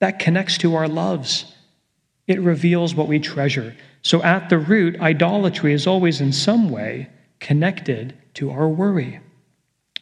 That 0.00 0.18
connects 0.18 0.58
to 0.58 0.74
our 0.74 0.88
loves, 0.88 1.54
it 2.26 2.40
reveals 2.40 2.94
what 2.94 3.06
we 3.06 3.20
treasure. 3.20 3.76
So, 4.02 4.20
at 4.22 4.48
the 4.48 4.58
root, 4.58 5.00
idolatry 5.00 5.72
is 5.72 5.86
always 5.86 6.20
in 6.20 6.32
some 6.32 6.70
way 6.70 7.08
connected 7.38 8.16
to 8.34 8.50
our 8.50 8.68
worry. 8.68 9.20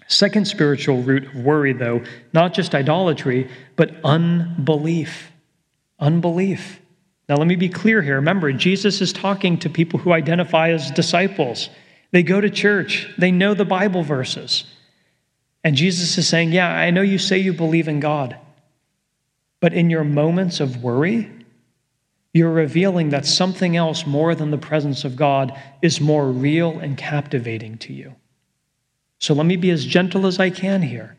Second 0.07 0.49
spiritual 0.49 1.03
root 1.03 1.27
of 1.27 1.35
worry, 1.37 1.75
though, 1.75 2.03
not 2.33 2.55
just 2.55 2.75
idolatry, 2.75 3.51
but 3.77 3.95
unbelief. 4.03 5.31
Unbelief. 5.99 6.81
Now, 7.29 7.37
let 7.37 7.47
me 7.47 7.57
be 7.57 7.69
clear 7.69 8.03
here. 8.03 8.17
Remember, 8.17 8.53
Jesus 8.53 9.01
is 9.01 9.13
talking 9.13 9.59
to 9.59 9.69
people 9.69 10.01
who 10.01 10.13
identify 10.13 10.71
as 10.71 10.91
disciples. 10.91 11.69
They 12.11 12.23
go 12.23 12.41
to 12.41 12.51
church, 12.51 13.09
they 13.19 13.31
know 13.31 13.55
the 13.55 13.65
Bible 13.65 14.03
verses. 14.03 14.65
And 15.63 15.77
Jesus 15.77 16.17
is 16.17 16.27
saying, 16.27 16.53
Yeah, 16.53 16.69
I 16.69 16.91
know 16.91 17.03
you 17.03 17.19
say 17.19 17.39
you 17.39 17.53
believe 17.53 17.89
in 17.89 18.01
God, 18.01 18.37
but 19.61 19.73
in 19.73 19.91
your 19.91 20.05
moments 20.05 20.61
of 20.61 20.83
worry, 20.83 21.31
you're 22.33 22.51
revealing 22.51 23.11
that 23.11 23.27
something 23.27 23.77
else 23.77 24.07
more 24.07 24.35
than 24.35 24.51
the 24.51 24.59
presence 24.59 25.05
of 25.05 25.17
God 25.17 25.59
is 25.83 26.01
more 26.01 26.31
real 26.31 26.79
and 26.79 26.97
captivating 26.97 27.77
to 27.79 27.93
you. 27.93 28.15
So 29.19 29.35
let 29.35 29.47
me 29.47 29.57
be 29.57 29.71
as 29.71 29.85
gentle 29.85 30.27
as 30.27 30.39
I 30.39 30.51
can 30.51 30.83
here. 30.83 31.17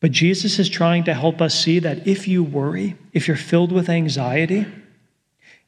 But 0.00 0.12
Jesus 0.12 0.58
is 0.58 0.68
trying 0.68 1.04
to 1.04 1.14
help 1.14 1.40
us 1.40 1.58
see 1.58 1.78
that 1.80 2.06
if 2.06 2.28
you 2.28 2.44
worry, 2.44 2.96
if 3.12 3.26
you're 3.26 3.36
filled 3.36 3.72
with 3.72 3.88
anxiety, 3.88 4.66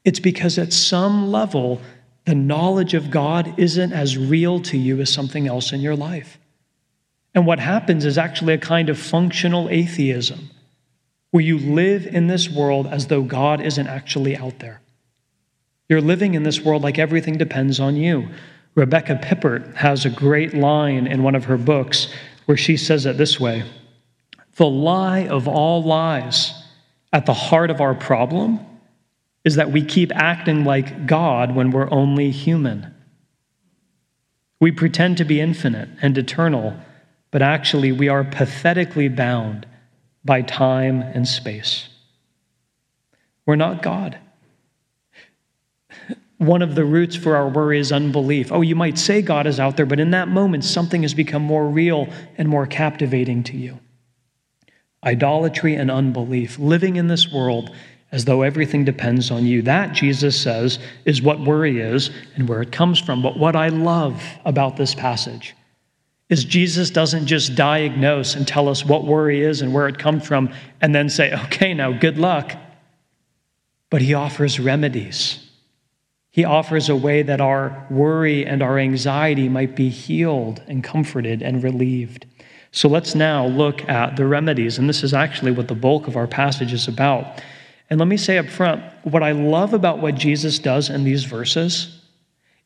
it's 0.05 0.21
because 0.21 0.59
at 0.59 0.73
some 0.73 1.33
level, 1.33 1.81
the 2.25 2.35
knowledge 2.35 2.95
of 2.95 3.11
God 3.11 3.59
isn't 3.59 3.93
as 3.93 4.17
real 4.17 4.61
to 4.61 4.79
you 4.79 5.01
as 5.01 5.13
something 5.13 5.49
else 5.49 5.73
in 5.73 5.81
your 5.81 5.97
life. 5.97 6.39
And 7.37 7.47
what 7.47 7.61
happens 7.61 8.07
is 8.07 8.17
actually 8.17 8.55
a 8.55 8.59
kind 8.59 8.89
of 8.89 8.99
functional 8.99 9.69
atheism 9.69 10.49
where 11.33 11.45
you 11.45 11.59
live 11.59 12.07
in 12.07 12.29
this 12.29 12.49
world 12.49 12.87
as 12.87 13.09
though 13.09 13.23
God 13.23 13.61
isn't 13.61 13.87
actually 13.87 14.35
out 14.35 14.59
there. 14.59 14.81
You're 15.87 16.01
living 16.01 16.33
in 16.33 16.45
this 16.45 16.63
world 16.63 16.83
like 16.83 16.99
everything 16.99 17.37
depends 17.37 17.79
on 17.79 17.95
you. 17.95 18.31
Rebecca 18.75 19.21
Pippert 19.23 19.75
has 19.75 20.07
a 20.07 20.11
great 20.11 20.55
line 20.55 21.07
in 21.07 21.23
one 21.23 21.35
of 21.35 21.45
her 21.45 21.59
books 21.59 22.09
where 22.47 22.57
she 22.57 22.79
says 22.79 23.05
it 23.05 23.19
this 23.19 23.39
way 23.39 23.65
The 24.57 24.67
lie 24.67 25.27
of 25.27 25.47
all 25.47 25.85
lies 25.85 26.55
at 27.13 27.27
the 27.27 27.35
heart 27.35 27.71
of 27.71 27.83
our 27.83 27.95
problem 27.95 28.61
is 29.45 29.57
that 29.57 29.71
we 29.71 29.85
keep 29.85 30.11
acting 30.15 30.65
like 30.65 31.07
God 31.07 31.55
when 31.55 31.71
we're 31.71 31.91
only 31.91 32.31
human. 32.31 32.95
We 34.59 34.73
pretend 34.73 35.19
to 35.19 35.25
be 35.27 35.39
infinite 35.39 35.91
and 36.01 36.17
eternal, 36.17 36.79
but 37.31 37.43
actually 37.43 37.93
we 37.93 38.09
are 38.09 38.25
pathetically 38.25 39.09
bound 39.09 39.67
by 40.25 40.43
time 40.43 41.03
and 41.03 41.27
space. 41.27 41.89
We're 43.47 43.57
not 43.57 43.83
God. 43.83 44.19
One 46.39 46.61
of 46.61 46.75
the 46.75 46.85
roots 46.85 47.17
for 47.17 47.37
our 47.37 47.49
worry 47.49 47.79
is 47.79 47.93
unbelief. 47.93 48.53
Oh, 48.53 48.61
you 48.61 48.75
might 48.75 48.99
say 48.99 49.23
God 49.23 49.47
is 49.47 49.59
out 49.59 49.77
there, 49.77 49.87
but 49.87 50.01
in 50.01 50.11
that 50.11 50.29
moment, 50.29 50.65
something 50.65 51.03
has 51.03 51.15
become 51.15 51.43
more 51.43 51.67
real 51.67 52.09
and 52.37 52.49
more 52.49 52.67
captivating 52.67 53.43
to 53.45 53.57
you. 53.57 53.79
Idolatry 55.03 55.75
and 55.75 55.91
unbelief, 55.91 56.59
living 56.59 56.97
in 56.97 57.07
this 57.07 57.33
world 57.33 57.75
as 58.13 58.25
though 58.25 58.43
everything 58.43 58.85
depends 58.85 59.31
on 59.31 59.47
you. 59.47 59.63
That, 59.63 59.93
Jesus 59.93 60.41
says, 60.41 60.79
is 61.05 61.23
what 61.23 61.41
worry 61.41 61.81
is 61.81 62.11
and 62.35 62.49
where 62.49 62.63
it 62.63 62.73
comes 62.73 62.99
from. 62.99 63.23
But 63.23 63.39
what 63.39 63.57
I 63.57 63.69
love 63.69 64.23
about 64.45 64.77
this 64.77 64.95
passage 64.95 65.55
is 66.29 66.45
Jesus 66.45 66.91
doesn't 66.91 67.27
just 67.27 67.55
diagnose 67.55 68.35
and 68.35 68.47
tell 68.47 68.69
us 68.69 68.85
what 68.85 69.05
worry 69.05 69.43
is 69.43 69.63
and 69.63 69.73
where 69.73 69.87
it 69.87 69.99
comes 69.99 70.27
from 70.27 70.53
and 70.81 70.95
then 70.95 71.09
say, 71.09 71.33
okay, 71.45 71.73
now 71.73 71.93
good 71.93 72.19
luck. 72.19 72.53
But 73.91 74.03
he 74.03 74.15
offers 74.15 74.59
remedies. 74.59 75.47
He 76.31 76.45
offers 76.45 76.89
a 76.89 76.97
way 76.97 77.23
that 77.23 77.41
our 77.41 77.87
worry 77.91 78.45
and 78.45 78.63
our 78.63 78.79
anxiety 78.79 79.49
might 79.49 79.77
be 79.77 79.89
healed 79.89 80.63
and 80.67 80.83
comforted 80.83 81.43
and 81.43 81.63
relieved. 81.63 82.27
So 82.73 82.89
let's 82.89 83.15
now 83.15 83.47
look 83.47 83.89
at 83.89 84.17
the 84.17 84.27
remedies. 84.27 84.77
And 84.77 84.89
this 84.89 85.03
is 85.03 85.15
actually 85.15 85.53
what 85.53 85.69
the 85.69 85.75
bulk 85.75 86.09
of 86.09 86.17
our 86.17 86.27
passage 86.27 86.73
is 86.73 86.89
about. 86.89 87.41
And 87.89 88.01
let 88.01 88.09
me 88.09 88.17
say 88.17 88.37
up 88.37 88.49
front 88.49 88.83
what 89.05 89.23
I 89.23 89.33
love 89.33 89.73
about 89.73 90.01
what 90.01 90.17
Jesus 90.17 90.59
does 90.59 90.91
in 90.91 91.05
these 91.05 91.25
verses 91.25 92.03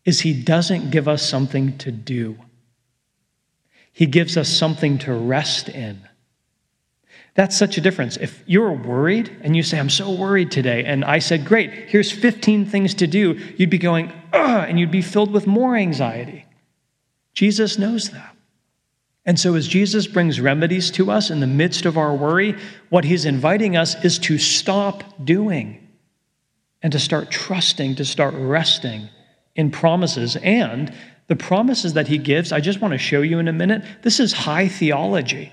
is 0.05 0.21
he 0.21 0.33
doesn't 0.33 0.90
give 0.90 1.07
us 1.07 1.23
something 1.29 1.76
to 1.79 1.93
do. 1.93 2.38
He 3.92 4.06
gives 4.06 4.37
us 4.37 4.49
something 4.49 4.99
to 4.99 5.12
rest 5.12 5.68
in. 5.68 6.00
That's 7.35 7.56
such 7.56 7.78
a 7.78 7.80
difference. 7.80 8.16
If 8.16 8.42
you're 8.47 8.73
worried 8.73 9.35
and 9.42 9.56
you 9.56 9.62
say, 9.62 9.78
I'm 9.78 9.90
so 9.90 10.11
worried 10.11 10.50
today, 10.50 10.85
and 10.85 11.04
I 11.04 11.20
said, 11.20 11.44
Great, 11.44 11.70
here's 11.88 12.11
15 12.11 12.66
things 12.66 12.94
to 12.94 13.06
do, 13.06 13.38
you'd 13.56 13.70
be 13.70 13.78
going, 13.78 14.12
Ugh, 14.32 14.68
and 14.68 14.78
you'd 14.78 14.90
be 14.90 15.02
filled 15.02 15.32
with 15.32 15.47
more 15.47 15.76
anxiety. 15.76 16.44
Jesus 17.32 17.78
knows 17.78 18.11
that. 18.11 18.37
And 19.25 19.38
so, 19.38 19.54
as 19.54 19.68
Jesus 19.68 20.06
brings 20.06 20.40
remedies 20.40 20.90
to 20.92 21.11
us 21.11 21.30
in 21.30 21.40
the 21.40 21.47
midst 21.47 21.87
of 21.87 21.97
our 21.99 22.14
worry, 22.14 22.56
what 22.88 23.04
he's 23.04 23.25
inviting 23.25 23.76
us 23.76 24.02
is 24.04 24.18
to 24.20 24.38
stop 24.38 25.25
doing 25.25 25.87
and 26.82 26.92
to 26.92 26.99
start 26.99 27.30
trusting, 27.30 27.97
to 27.97 28.04
start 28.04 28.35
resting 28.35 29.09
in 29.54 29.70
promises. 29.70 30.37
And 30.37 30.92
the 31.31 31.37
promises 31.37 31.93
that 31.93 32.09
he 32.09 32.19
gives, 32.19 32.51
I 32.51 32.59
just 32.59 32.81
want 32.81 32.91
to 32.91 32.99
show 32.99 33.23
you 33.23 33.39
in 33.39 33.47
a 33.47 33.53
minute. 33.53 33.85
This 34.03 34.19
is 34.19 34.33
high 34.33 34.67
theology. 34.67 35.53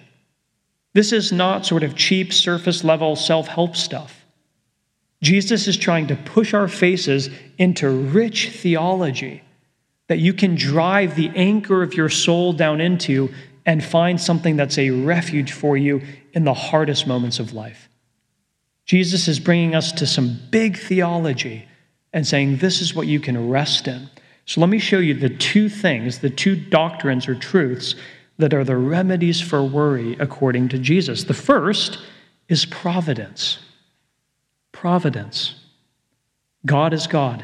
This 0.93 1.13
is 1.13 1.31
not 1.31 1.67
sort 1.67 1.83
of 1.83 1.95
cheap, 1.95 2.33
surface 2.33 2.83
level 2.83 3.15
self 3.15 3.47
help 3.47 3.75
stuff. 3.75 4.25
Jesus 5.21 5.67
is 5.67 5.77
trying 5.77 6.07
to 6.07 6.15
push 6.15 6.55
our 6.55 6.67
faces 6.67 7.29
into 7.59 7.87
rich 7.89 8.49
theology 8.49 9.43
that 10.07 10.17
you 10.17 10.33
can 10.33 10.55
drive 10.55 11.15
the 11.15 11.29
anchor 11.35 11.83
of 11.83 11.93
your 11.93 12.09
soul 12.09 12.53
down 12.53 12.81
into 12.81 13.31
and 13.63 13.83
find 13.83 14.19
something 14.19 14.55
that's 14.55 14.79
a 14.79 14.89
refuge 14.89 15.51
for 15.51 15.77
you 15.77 16.01
in 16.33 16.43
the 16.43 16.55
hardest 16.55 17.05
moments 17.05 17.37
of 17.37 17.53
life. 17.53 17.87
Jesus 18.85 19.27
is 19.27 19.39
bringing 19.39 19.75
us 19.75 19.91
to 19.91 20.07
some 20.07 20.39
big 20.49 20.75
theology 20.75 21.67
and 22.13 22.25
saying, 22.25 22.57
This 22.57 22.81
is 22.81 22.95
what 22.95 23.05
you 23.05 23.19
can 23.19 23.51
rest 23.51 23.87
in. 23.87 24.09
So 24.47 24.61
let 24.61 24.69
me 24.69 24.79
show 24.79 24.99
you 24.99 25.13
the 25.13 25.29
two 25.29 25.67
things, 25.67 26.19
the 26.19 26.29
two 26.29 26.55
doctrines 26.55 27.27
or 27.27 27.35
truths 27.35 27.95
that 28.37 28.53
are 28.53 28.63
the 28.63 28.77
remedies 28.77 29.41
for 29.41 29.61
worry 29.61 30.15
according 30.19 30.69
to 30.69 30.79
Jesus. 30.79 31.25
The 31.25 31.33
first 31.33 31.99
is 32.47 32.65
providence. 32.65 33.59
Providence. 34.71 35.55
God 36.65 36.93
is 36.93 37.07
God. 37.07 37.43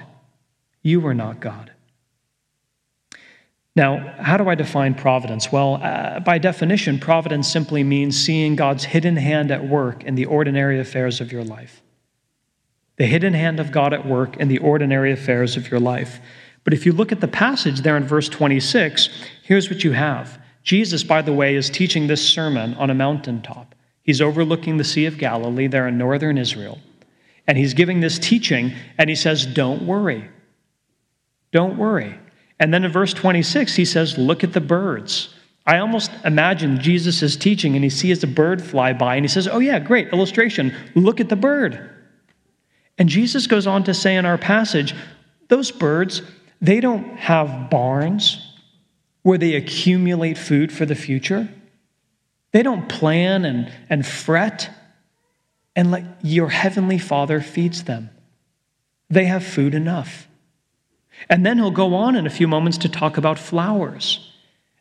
You 0.81 1.05
are 1.05 1.13
not 1.13 1.41
God. 1.41 1.72
Now, 3.75 4.15
how 4.19 4.38
do 4.38 4.48
I 4.48 4.55
define 4.55 4.93
providence? 4.93 5.51
Well, 5.51 5.81
uh, 5.83 6.22
by 6.22 6.38
definition, 6.38 7.00
providence 7.00 7.51
simply 7.51 7.83
means 7.83 8.17
seeing 8.17 8.55
God's 8.55 8.86
hidden 8.86 9.17
hand 9.17 9.51
at 9.51 9.67
work 9.67 10.03
in 10.03 10.15
the 10.15 10.25
ordinary 10.25 10.79
affairs 10.79 11.19
of 11.19 11.33
your 11.33 11.43
life. 11.43 11.81
The 12.98 13.07
hidden 13.07 13.33
hand 13.33 13.60
of 13.60 13.72
God 13.72 13.91
at 13.91 14.05
work 14.05 14.38
in 14.38 14.48
the 14.48 14.60
ordinary 14.60 15.12
affairs 15.12 15.57
of 15.57 15.69
your 15.69 15.79
life. 15.79 16.22
But 16.63 16.74
if 16.74 16.86
you 16.86 16.93
look 16.93 17.12
at 17.12 17.22
the 17.22 17.27
passage 17.27 17.82
there 17.82 17.98
in 17.98 18.05
verse 18.05 18.29
26, 18.29 19.10
here's 19.43 19.70
what 19.70 19.84
you 19.84 19.91
have. 19.91 20.39
Jesus, 20.63 21.03
by 21.03 21.22
the 21.22 21.34
way, 21.34 21.55
is 21.55 21.70
teaching 21.70 22.08
this 22.08 22.25
sermon 22.25 22.74
on 22.75 22.89
a 22.89 22.96
mountaintop. 22.96 23.75
He's 24.01 24.22
overlooking 24.22 24.77
the 24.77 24.84
Sea 24.84 25.05
of 25.05 25.17
Galilee 25.17 25.67
there 25.67 25.88
in 25.88 25.98
northern 25.98 26.38
Israel. 26.38 26.79
And 27.48 27.58
he's 27.58 27.74
giving 27.74 28.00
this 28.00 28.17
teaching, 28.17 28.74
and 28.98 29.10
he 29.10 29.15
says, 29.15 29.46
Don't 29.46 29.86
worry. 29.86 30.29
Don't 31.51 31.77
worry. 31.77 32.17
And 32.60 32.74
then 32.74 32.86
in 32.86 32.91
verse 32.91 33.13
26, 33.13 33.75
he 33.75 33.86
says, 33.86 34.17
Look 34.17 34.43
at 34.43 34.53
the 34.53 34.62
birds. 34.62 35.34
I 35.65 35.77
almost 35.77 36.12
imagine 36.25 36.82
Jesus 36.82 37.22
is 37.22 37.38
teaching 37.38 37.75
and 37.75 37.84
he 37.84 37.89
sees 37.89 38.22
a 38.24 38.27
bird 38.27 38.62
fly 38.62 38.91
by 38.91 39.15
and 39.15 39.24
he 39.24 39.29
says, 39.29 39.48
Oh, 39.48 39.60
yeah, 39.60 39.79
great 39.79 40.10
illustration. 40.10 40.75
Look 40.93 41.22
at 41.22 41.29
the 41.29 41.38
bird. 41.38 41.89
And 42.97 43.08
Jesus 43.08 43.47
goes 43.47 43.65
on 43.65 43.84
to 43.86 43.93
say 43.93 44.15
in 44.15 44.26
our 44.26 44.38
passage, 44.38 44.93
Those 45.47 45.71
birds, 45.71 46.21
they 46.63 46.80
don't 46.80 47.17
have 47.17 47.69
barns 47.69 48.54
where 49.21 49.38
they 49.38 49.56
accumulate 49.56 50.38
food 50.38 50.71
for 50.71 50.86
the 50.86 50.95
future. 50.95 51.49
They 52.54 52.63
don't 52.63 52.88
plan 52.88 53.43
and, 53.43 53.71
and 53.89 54.08
fret 54.08 54.69
and 55.76 55.91
let 55.91 56.06
your 56.23 56.47
heavenly 56.47 56.97
Father 56.97 57.41
feeds 57.41 57.84
them. 57.84 58.10
They 59.10 59.26
have 59.26 59.43
food 59.43 59.76
enough. 59.76 60.28
And 61.30 61.45
then 61.45 61.58
he'll 61.58 61.69
go 61.69 61.95
on 61.95 62.15
in 62.15 62.26
a 62.26 62.32
few 62.32 62.47
moments 62.47 62.78
to 62.80 62.89
talk 62.89 63.17
about 63.17 63.38
flowers. 63.38 64.32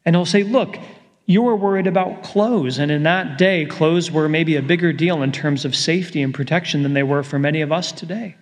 And 0.05 0.15
he'll 0.15 0.25
say, 0.25 0.45
Look, 0.45 0.79
you 1.27 1.43
were 1.43 1.57
worried 1.57 1.89
about 1.89 2.23
clothes. 2.23 2.79
And 2.79 2.93
in 2.93 3.03
that 3.03 3.39
day, 3.39 3.67
clothes 3.67 4.11
were 4.11 4.29
maybe 4.29 4.55
a 4.55 4.63
bigger 4.63 4.93
deal 4.93 5.23
in 5.23 5.33
terms 5.33 5.65
of 5.65 5.75
safety 5.75 6.23
and 6.23 6.33
protection 6.33 6.85
than 6.85 6.95
they 6.95 7.03
were 7.03 7.25
for 7.25 7.41
many 7.41 7.61
of 7.61 7.73
us 7.73 7.91
today, 7.91 8.37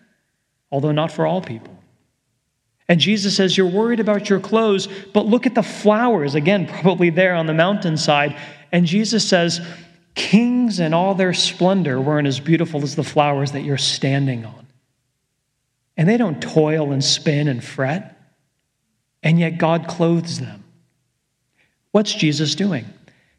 although 0.71 0.93
not 0.93 1.11
for 1.11 1.27
all 1.27 1.41
people. 1.41 1.80
And 2.91 3.01
Jesus 3.01 3.35
says, 3.35 3.57
You're 3.57 3.67
worried 3.71 4.01
about 4.01 4.29
your 4.29 4.41
clothes, 4.41 4.87
but 5.15 5.25
look 5.25 5.47
at 5.47 5.55
the 5.55 5.63
flowers, 5.63 6.35
again, 6.35 6.67
probably 6.67 7.09
there 7.09 7.35
on 7.35 7.47
the 7.47 7.55
mountainside. 7.55 8.39
And 8.71 8.85
Jesus 8.85 9.27
says, 9.27 9.67
Kings 10.15 10.79
in 10.79 10.93
all 10.93 11.15
their 11.15 11.33
splendor 11.33 11.99
weren't 11.99 12.27
as 12.27 12.39
beautiful 12.39 12.83
as 12.83 12.97
the 12.97 13.05
flowers 13.05 13.53
that 13.53 13.63
you're 13.63 13.79
standing 13.79 14.45
on 14.45 14.61
and 16.01 16.09
they 16.09 16.17
don't 16.17 16.41
toil 16.41 16.93
and 16.93 17.05
spin 17.05 17.47
and 17.47 17.63
fret, 17.63 18.17
and 19.23 19.39
yet 19.39 19.59
God 19.59 19.87
clothes 19.87 20.41
them. 20.41 20.65
What's 21.91 22.15
Jesus 22.15 22.55
doing? 22.55 22.87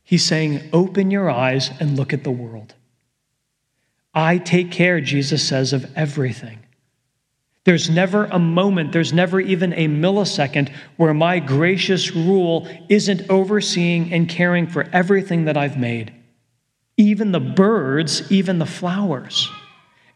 He's 0.04 0.24
saying, 0.24 0.70
Open 0.72 1.10
your 1.10 1.28
eyes 1.28 1.72
and 1.80 1.98
look 1.98 2.14
at 2.14 2.24
the 2.24 2.30
world. 2.30 2.76
I 4.14 4.38
take 4.38 4.72
care, 4.72 5.02
Jesus 5.02 5.42
says, 5.42 5.74
of 5.74 5.92
everything. 5.98 6.60
There's 7.63 7.89
never 7.89 8.26
a 8.26 8.39
moment, 8.39 8.91
there's 8.91 9.13
never 9.13 9.39
even 9.39 9.74
a 9.74 9.88
millisecond 9.88 10.74
where 10.97 11.13
my 11.13 11.39
gracious 11.39 12.15
rule 12.15 12.67
isn't 12.89 13.30
overseeing 13.30 14.12
and 14.12 14.28
caring 14.28 14.65
for 14.65 14.88
everything 14.91 15.45
that 15.45 15.58
I've 15.58 15.78
made, 15.78 16.12
even 16.97 17.32
the 17.32 17.39
birds, 17.39 18.32
even 18.32 18.58
the 18.58 18.65
flowers. 18.65 19.47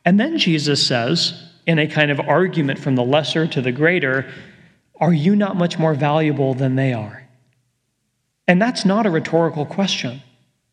And 0.03 0.19
then 0.19 0.37
Jesus 0.37 0.85
says, 0.85 1.51
in 1.67 1.79
a 1.79 1.87
kind 1.87 2.11
of 2.11 2.19
argument 2.19 2.79
from 2.79 2.95
the 2.95 3.03
lesser 3.03 3.47
to 3.47 3.61
the 3.61 3.71
greater, 3.71 4.31
are 4.99 5.13
you 5.13 5.35
not 5.35 5.55
much 5.55 5.77
more 5.77 5.93
valuable 5.93 6.53
than 6.53 6.75
they 6.75 6.93
are? 6.93 7.27
And 8.47 8.61
that's 8.61 8.85
not 8.85 9.05
a 9.05 9.11
rhetorical 9.11 9.65
question. 9.65 10.21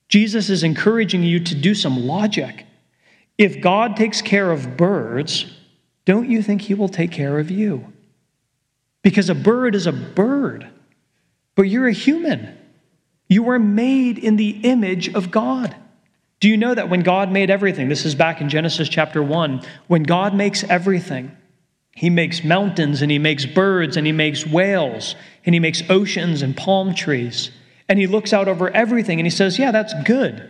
Jesus 0.09 0.51
is 0.51 0.63
encouraging 0.63 1.23
you 1.23 1.41
to 1.41 1.55
do 1.55 1.75
some 1.75 2.07
logic. 2.07 2.67
If 3.39 3.61
God 3.61 3.97
takes 3.97 4.21
care 4.21 4.51
of 4.51 4.77
birds, 4.77 5.47
don't 6.05 6.31
you 6.31 6.43
think 6.43 6.63
He 6.63 6.75
will 6.75 6.89
take 6.89 7.13
care 7.13 7.39
of 7.39 7.51
you? 7.51 7.93
Because 9.03 9.29
a 9.29 9.35
bird 9.35 9.75
is 9.75 9.87
a 9.87 9.93
bird, 9.93 10.69
but 11.55 11.63
you're 11.63 11.89
a 11.89 11.93
human. 11.93 12.57
You 13.29 13.43
were 13.43 13.59
made 13.59 14.19
in 14.19 14.37
the 14.37 14.51
image 14.63 15.09
of 15.15 15.31
God. 15.31 15.75
Do 16.41 16.49
you 16.49 16.57
know 16.57 16.75
that 16.75 16.91
when 16.91 17.01
God 17.01 17.31
made 17.31 17.51
everything, 17.51 17.89
this 17.89 18.05
is 18.05 18.15
back 18.15 18.41
in 18.41 18.49
Genesis 18.49 18.89
chapter 18.89 19.23
1, 19.23 19.63
when 19.87 20.03
God 20.03 20.35
makes 20.35 20.65
everything, 20.65 21.37
he 21.93 22.11
makes 22.11 22.43
mountains 22.43 23.03
and 23.03 23.11
he 23.11 23.19
makes 23.19 23.47
birds 23.47 23.97
and 23.97 24.07
he 24.07 24.13
makes 24.13 24.47
whales 24.47 25.15
and 25.45 25.55
he 25.55 25.61
makes 25.61 25.83
oceans 25.89 26.43
and 26.43 26.57
palm 26.57 26.95
trees. 26.95 27.51
And 27.89 27.99
he 27.99 28.07
looks 28.07 28.33
out 28.33 28.49
over 28.49 28.71
everything 28.71 29.21
and 29.21 29.27
he 29.27 29.31
says, 29.31 29.59
Yeah, 29.59 29.71
that's 29.71 29.95
good. 30.05 30.49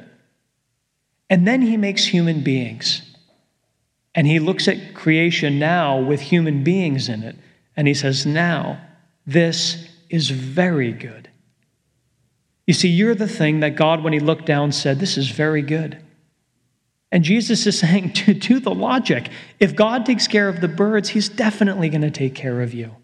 And 1.28 1.46
then 1.46 1.62
he 1.62 1.76
makes 1.76 2.06
human 2.06 2.42
beings. 2.42 3.02
And 4.14 4.26
he 4.26 4.38
looks 4.38 4.68
at 4.68 4.94
creation 4.94 5.58
now 5.58 5.98
with 5.98 6.20
human 6.20 6.62
beings 6.62 7.08
in 7.08 7.22
it. 7.22 7.36
And 7.76 7.88
he 7.88 7.94
says, 7.94 8.26
Now, 8.26 8.80
this 9.26 9.88
is 10.10 10.30
very 10.30 10.92
good. 10.92 11.30
You 12.66 12.74
see, 12.74 12.88
you're 12.88 13.14
the 13.14 13.28
thing 13.28 13.60
that 13.60 13.76
God, 13.76 14.04
when 14.04 14.12
He 14.12 14.20
looked 14.20 14.46
down, 14.46 14.72
said, 14.72 15.00
This 15.00 15.16
is 15.18 15.30
very 15.30 15.62
good. 15.62 15.98
And 17.10 17.24
Jesus 17.24 17.66
is 17.66 17.78
saying, 17.80 18.12
to, 18.14 18.34
to 18.34 18.60
the 18.60 18.74
logic, 18.74 19.30
if 19.58 19.74
God 19.74 20.06
takes 20.06 20.28
care 20.28 20.48
of 20.48 20.60
the 20.60 20.68
birds, 20.68 21.10
He's 21.10 21.28
definitely 21.28 21.88
going 21.88 22.02
to 22.02 22.10
take 22.10 22.34
care 22.34 22.60
of 22.60 22.72
you. 22.72 22.96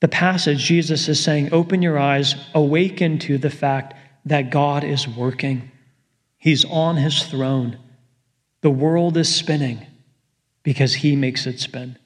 The 0.00 0.08
passage, 0.08 0.58
Jesus 0.58 1.08
is 1.08 1.22
saying, 1.22 1.52
Open 1.52 1.82
your 1.82 1.98
eyes, 1.98 2.34
awaken 2.54 3.18
to 3.20 3.38
the 3.38 3.50
fact 3.50 3.94
that 4.24 4.50
God 4.50 4.84
is 4.84 5.08
working. 5.08 5.70
He's 6.36 6.64
on 6.64 6.96
His 6.96 7.22
throne. 7.24 7.78
The 8.62 8.70
world 8.70 9.16
is 9.16 9.34
spinning 9.34 9.86
because 10.62 10.94
He 10.94 11.16
makes 11.16 11.46
it 11.46 11.60
spin 11.60 11.96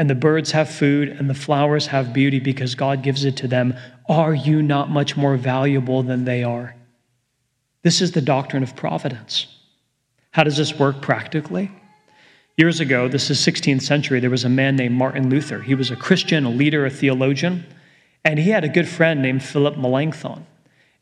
and 0.00 0.08
the 0.08 0.14
birds 0.14 0.52
have 0.52 0.70
food 0.70 1.10
and 1.10 1.28
the 1.28 1.34
flowers 1.34 1.88
have 1.88 2.14
beauty 2.14 2.38
because 2.40 2.74
God 2.74 3.02
gives 3.02 3.26
it 3.26 3.36
to 3.36 3.46
them, 3.46 3.76
are 4.08 4.32
you 4.32 4.62
not 4.62 4.88
much 4.88 5.14
more 5.14 5.36
valuable 5.36 6.02
than 6.02 6.24
they 6.24 6.42
are? 6.42 6.74
This 7.82 8.00
is 8.00 8.12
the 8.12 8.22
doctrine 8.22 8.62
of 8.62 8.74
providence. 8.74 9.46
How 10.30 10.42
does 10.42 10.56
this 10.56 10.78
work 10.78 11.02
practically? 11.02 11.70
Years 12.56 12.80
ago, 12.80 13.08
this 13.08 13.28
is 13.28 13.40
16th 13.40 13.82
century, 13.82 14.20
there 14.20 14.30
was 14.30 14.46
a 14.46 14.48
man 14.48 14.74
named 14.74 14.94
Martin 14.94 15.28
Luther. 15.28 15.60
He 15.60 15.74
was 15.74 15.90
a 15.90 15.96
Christian, 15.96 16.46
a 16.46 16.50
leader, 16.50 16.86
a 16.86 16.90
theologian, 16.90 17.66
and 18.24 18.38
he 18.38 18.48
had 18.48 18.64
a 18.64 18.70
good 18.70 18.88
friend 18.88 19.20
named 19.20 19.42
Philip 19.42 19.76
Melanchthon. 19.76 20.46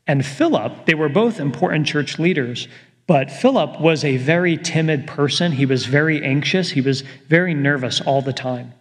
And 0.07 0.25
Philip, 0.25 0.87
they 0.87 0.93
were 0.93 1.07
both 1.07 1.39
important 1.39 1.87
church 1.87 2.19
leaders, 2.19 2.67
but 3.09 3.29
Philip 3.29 3.81
was 3.81 4.05
a 4.05 4.15
very 4.15 4.55
timid 4.55 5.05
person. 5.05 5.51
He 5.51 5.65
was 5.65 5.85
very 5.85 6.23
anxious. 6.23 6.69
He 6.69 6.81
was 6.81 7.01
very 7.27 7.53
nervous 7.53 7.99
all 7.99 8.21
the 8.21 8.31
time 8.31 8.73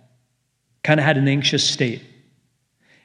kind 0.88 1.01
of 1.01 1.05
had 1.05 1.19
an 1.19 1.29
anxious 1.29 1.69
state. 1.69 2.03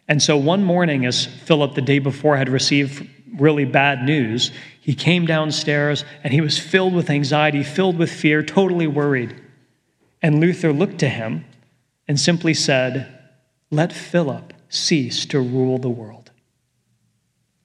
And 0.08 0.24
so 0.24 0.38
one 0.38 0.64
morning, 0.64 1.06
as 1.06 1.26
Philip 1.26 1.76
the 1.76 1.82
day 1.82 2.00
before 2.00 2.38
had 2.38 2.48
received 2.48 3.06
really 3.38 3.66
bad 3.66 4.04
news, 4.04 4.52
he 4.80 4.96
came 4.96 5.26
downstairs 5.26 6.06
and 6.24 6.34
he 6.34 6.40
was 6.40 6.58
filled 6.58 6.94
with 6.94 7.10
anxiety, 7.10 7.62
filled 7.62 7.98
with 7.98 8.10
fear, 8.10 8.42
totally 8.42 8.88
worried. 8.88 9.36
And 10.22 10.40
Luther 10.40 10.72
looked 10.72 11.00
to 11.00 11.10
him 11.10 11.44
and 12.08 12.18
simply 12.18 12.54
said, 12.54 13.20
Let 13.70 13.92
Philip 13.92 14.54
cease 14.70 15.26
to 15.26 15.42
rule 15.42 15.78
the 15.78 15.90
world. 15.90 16.32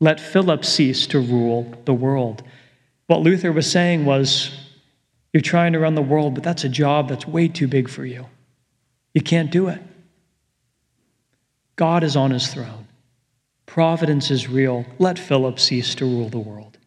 Let 0.00 0.18
Philip 0.20 0.64
cease 0.64 1.06
to 1.08 1.20
rule 1.20 1.74
the 1.84 1.94
world. 1.94 2.42
What 3.08 3.22
Luther 3.22 3.50
was 3.50 3.68
saying 3.68 4.04
was, 4.04 4.50
You're 5.32 5.40
trying 5.40 5.72
to 5.72 5.80
run 5.80 5.96
the 5.96 6.02
world, 6.02 6.34
but 6.34 6.44
that's 6.44 6.64
a 6.64 6.68
job 6.68 7.08
that's 7.08 7.26
way 7.26 7.48
too 7.48 7.66
big 7.66 7.88
for 7.88 8.04
you. 8.04 8.26
You 9.12 9.22
can't 9.22 9.50
do 9.50 9.68
it. 9.68 9.82
God 11.74 12.04
is 12.04 12.16
on 12.16 12.30
his 12.30 12.46
throne. 12.52 12.86
Providence 13.66 14.30
is 14.30 14.48
real. 14.48 14.86
Let 14.98 15.18
Philip 15.18 15.58
cease 15.58 15.94
to 15.96 16.04
rule 16.04 16.28
the 16.28 16.38
world. 16.38 16.78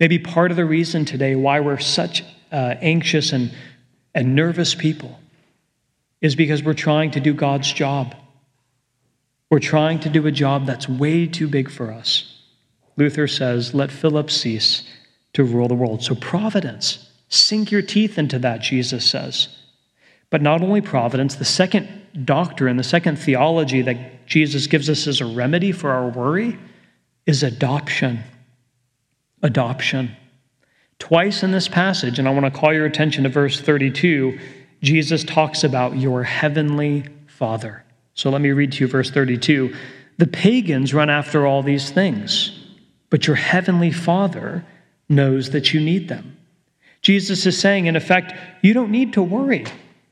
Maybe 0.00 0.18
part 0.18 0.50
of 0.50 0.56
the 0.56 0.64
reason 0.64 1.04
today 1.04 1.34
why 1.34 1.60
we're 1.60 1.78
such 1.78 2.22
uh, 2.50 2.74
anxious 2.80 3.32
and, 3.32 3.52
and 4.14 4.34
nervous 4.34 4.74
people 4.74 5.18
is 6.20 6.34
because 6.34 6.62
we're 6.62 6.74
trying 6.74 7.10
to 7.12 7.20
do 7.20 7.34
God's 7.34 7.72
job. 7.72 8.14
We're 9.50 9.58
trying 9.58 10.00
to 10.00 10.08
do 10.08 10.26
a 10.26 10.32
job 10.32 10.66
that's 10.66 10.88
way 10.88 11.26
too 11.26 11.48
big 11.48 11.70
for 11.70 11.92
us. 11.92 12.40
Luther 12.96 13.26
says, 13.26 13.74
let 13.74 13.90
Philip 13.90 14.30
cease 14.30 14.88
to 15.34 15.44
rule 15.44 15.68
the 15.68 15.74
world. 15.74 16.02
So, 16.02 16.14
providence, 16.14 17.10
sink 17.28 17.70
your 17.70 17.82
teeth 17.82 18.18
into 18.18 18.38
that, 18.40 18.62
Jesus 18.62 19.08
says. 19.08 19.48
But 20.30 20.42
not 20.42 20.62
only 20.62 20.80
providence, 20.80 21.36
the 21.36 21.44
second 21.44 21.88
doctrine, 22.24 22.76
the 22.76 22.82
second 22.82 23.16
theology 23.16 23.82
that 23.82 24.26
Jesus 24.26 24.66
gives 24.66 24.88
us 24.88 25.06
as 25.06 25.20
a 25.20 25.26
remedy 25.26 25.72
for 25.72 25.90
our 25.90 26.08
worry 26.08 26.58
is 27.26 27.42
adoption. 27.42 28.20
Adoption. 29.42 30.16
Twice 30.98 31.42
in 31.42 31.50
this 31.50 31.68
passage, 31.68 32.18
and 32.18 32.26
I 32.26 32.30
want 32.30 32.46
to 32.46 32.58
call 32.58 32.72
your 32.72 32.86
attention 32.86 33.24
to 33.24 33.28
verse 33.28 33.60
32, 33.60 34.38
Jesus 34.82 35.24
talks 35.24 35.64
about 35.64 35.96
your 35.96 36.22
heavenly 36.22 37.04
Father. 37.26 37.84
So 38.14 38.30
let 38.30 38.40
me 38.40 38.50
read 38.50 38.72
to 38.72 38.84
you 38.84 38.88
verse 38.88 39.10
32. 39.10 39.74
The 40.18 40.26
pagans 40.26 40.94
run 40.94 41.10
after 41.10 41.46
all 41.46 41.62
these 41.62 41.90
things, 41.90 42.56
but 43.10 43.26
your 43.26 43.36
heavenly 43.36 43.90
Father 43.90 44.64
knows 45.08 45.50
that 45.50 45.72
you 45.72 45.80
need 45.80 46.08
them. 46.08 46.36
Jesus 47.02 47.44
is 47.46 47.58
saying, 47.58 47.86
in 47.86 47.96
effect, 47.96 48.32
you 48.62 48.72
don't 48.72 48.90
need 48.90 49.12
to 49.12 49.22
worry 49.22 49.66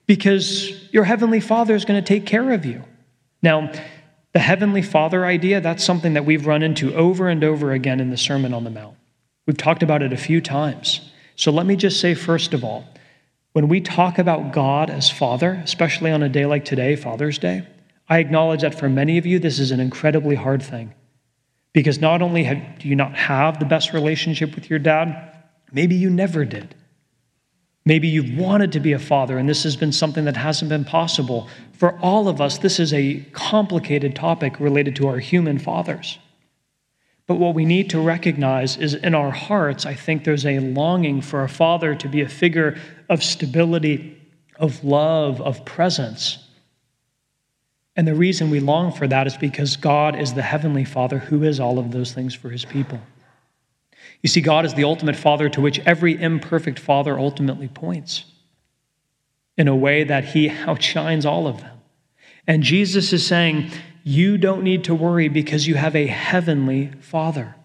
because 0.06 0.92
your 0.92 1.04
Heavenly 1.04 1.40
Father 1.40 1.74
is 1.74 1.84
going 1.84 2.02
to 2.02 2.06
take 2.06 2.26
care 2.26 2.52
of 2.52 2.66
you. 2.66 2.82
Now, 3.42 3.72
the 4.32 4.38
Heavenly 4.38 4.82
Father 4.82 5.24
idea, 5.24 5.60
that's 5.60 5.84
something 5.84 6.14
that 6.14 6.24
we've 6.24 6.46
run 6.46 6.62
into 6.62 6.94
over 6.94 7.28
and 7.28 7.42
over 7.42 7.72
again 7.72 8.00
in 8.00 8.10
the 8.10 8.16
Sermon 8.16 8.52
on 8.54 8.64
the 8.64 8.70
Mount. 8.70 8.96
We've 9.46 9.56
talked 9.56 9.82
about 9.82 10.02
it 10.02 10.12
a 10.12 10.18
few 10.18 10.40
times. 10.40 11.10
So 11.36 11.50
let 11.50 11.66
me 11.66 11.76
just 11.76 12.00
say, 12.00 12.14
first 12.14 12.54
of 12.54 12.62
all, 12.62 12.84
when 13.52 13.68
we 13.68 13.80
talk 13.80 14.18
about 14.18 14.52
God 14.52 14.88
as 14.88 15.10
Father, 15.10 15.60
especially 15.64 16.10
on 16.10 16.22
a 16.22 16.28
day 16.28 16.46
like 16.46 16.64
today, 16.64 16.96
Father's 16.96 17.38
Day, 17.38 17.66
I 18.08 18.18
acknowledge 18.18 18.62
that 18.62 18.78
for 18.78 18.88
many 18.88 19.18
of 19.18 19.26
you, 19.26 19.38
this 19.38 19.58
is 19.58 19.70
an 19.70 19.80
incredibly 19.80 20.34
hard 20.34 20.62
thing. 20.62 20.94
Because 21.72 22.00
not 22.00 22.22
only 22.22 22.44
have, 22.44 22.78
do 22.78 22.88
you 22.88 22.96
not 22.96 23.14
have 23.14 23.58
the 23.58 23.64
best 23.64 23.92
relationship 23.92 24.54
with 24.54 24.68
your 24.68 24.78
dad, 24.78 25.36
maybe 25.72 25.94
you 25.94 26.10
never 26.10 26.44
did. 26.44 26.74
Maybe 27.84 28.08
you've 28.08 28.38
wanted 28.38 28.72
to 28.72 28.80
be 28.80 28.92
a 28.92 28.98
father, 28.98 29.38
and 29.38 29.48
this 29.48 29.64
has 29.64 29.74
been 29.74 29.90
something 29.90 30.24
that 30.26 30.36
hasn't 30.36 30.68
been 30.68 30.84
possible. 30.84 31.48
For 31.72 31.98
all 31.98 32.28
of 32.28 32.40
us, 32.40 32.58
this 32.58 32.78
is 32.78 32.92
a 32.92 33.20
complicated 33.32 34.14
topic 34.14 34.60
related 34.60 34.94
to 34.96 35.08
our 35.08 35.18
human 35.18 35.58
fathers. 35.58 36.18
But 37.26 37.36
what 37.36 37.54
we 37.54 37.64
need 37.64 37.90
to 37.90 38.00
recognize 38.00 38.76
is 38.76 38.94
in 38.94 39.14
our 39.14 39.30
hearts, 39.30 39.86
I 39.86 39.94
think 39.94 40.24
there's 40.24 40.46
a 40.46 40.60
longing 40.60 41.22
for 41.22 41.42
a 41.42 41.48
father 41.48 41.94
to 41.94 42.08
be 42.08 42.20
a 42.20 42.28
figure 42.28 42.76
of 43.08 43.22
stability, 43.22 44.20
of 44.56 44.84
love, 44.84 45.40
of 45.40 45.64
presence. 45.64 46.41
And 47.94 48.06
the 48.06 48.14
reason 48.14 48.50
we 48.50 48.60
long 48.60 48.90
for 48.92 49.06
that 49.06 49.26
is 49.26 49.36
because 49.36 49.76
God 49.76 50.18
is 50.18 50.34
the 50.34 50.42
heavenly 50.42 50.84
Father 50.84 51.18
who 51.18 51.42
is 51.42 51.60
all 51.60 51.78
of 51.78 51.90
those 51.90 52.12
things 52.12 52.34
for 52.34 52.48
his 52.48 52.64
people. 52.64 53.00
You 54.22 54.28
see, 54.28 54.40
God 54.40 54.64
is 54.64 54.74
the 54.74 54.84
ultimate 54.84 55.16
Father 55.16 55.48
to 55.50 55.60
which 55.60 55.80
every 55.80 56.20
imperfect 56.20 56.78
Father 56.78 57.18
ultimately 57.18 57.68
points 57.68 58.24
in 59.56 59.68
a 59.68 59.76
way 59.76 60.04
that 60.04 60.24
he 60.24 60.48
outshines 60.66 61.26
all 61.26 61.46
of 61.46 61.60
them. 61.60 61.78
And 62.46 62.62
Jesus 62.62 63.12
is 63.12 63.26
saying, 63.26 63.70
You 64.04 64.38
don't 64.38 64.62
need 64.62 64.84
to 64.84 64.94
worry 64.94 65.28
because 65.28 65.66
you 65.66 65.74
have 65.74 65.94
a 65.94 66.06
heavenly 66.06 66.92
Father. 67.00 67.56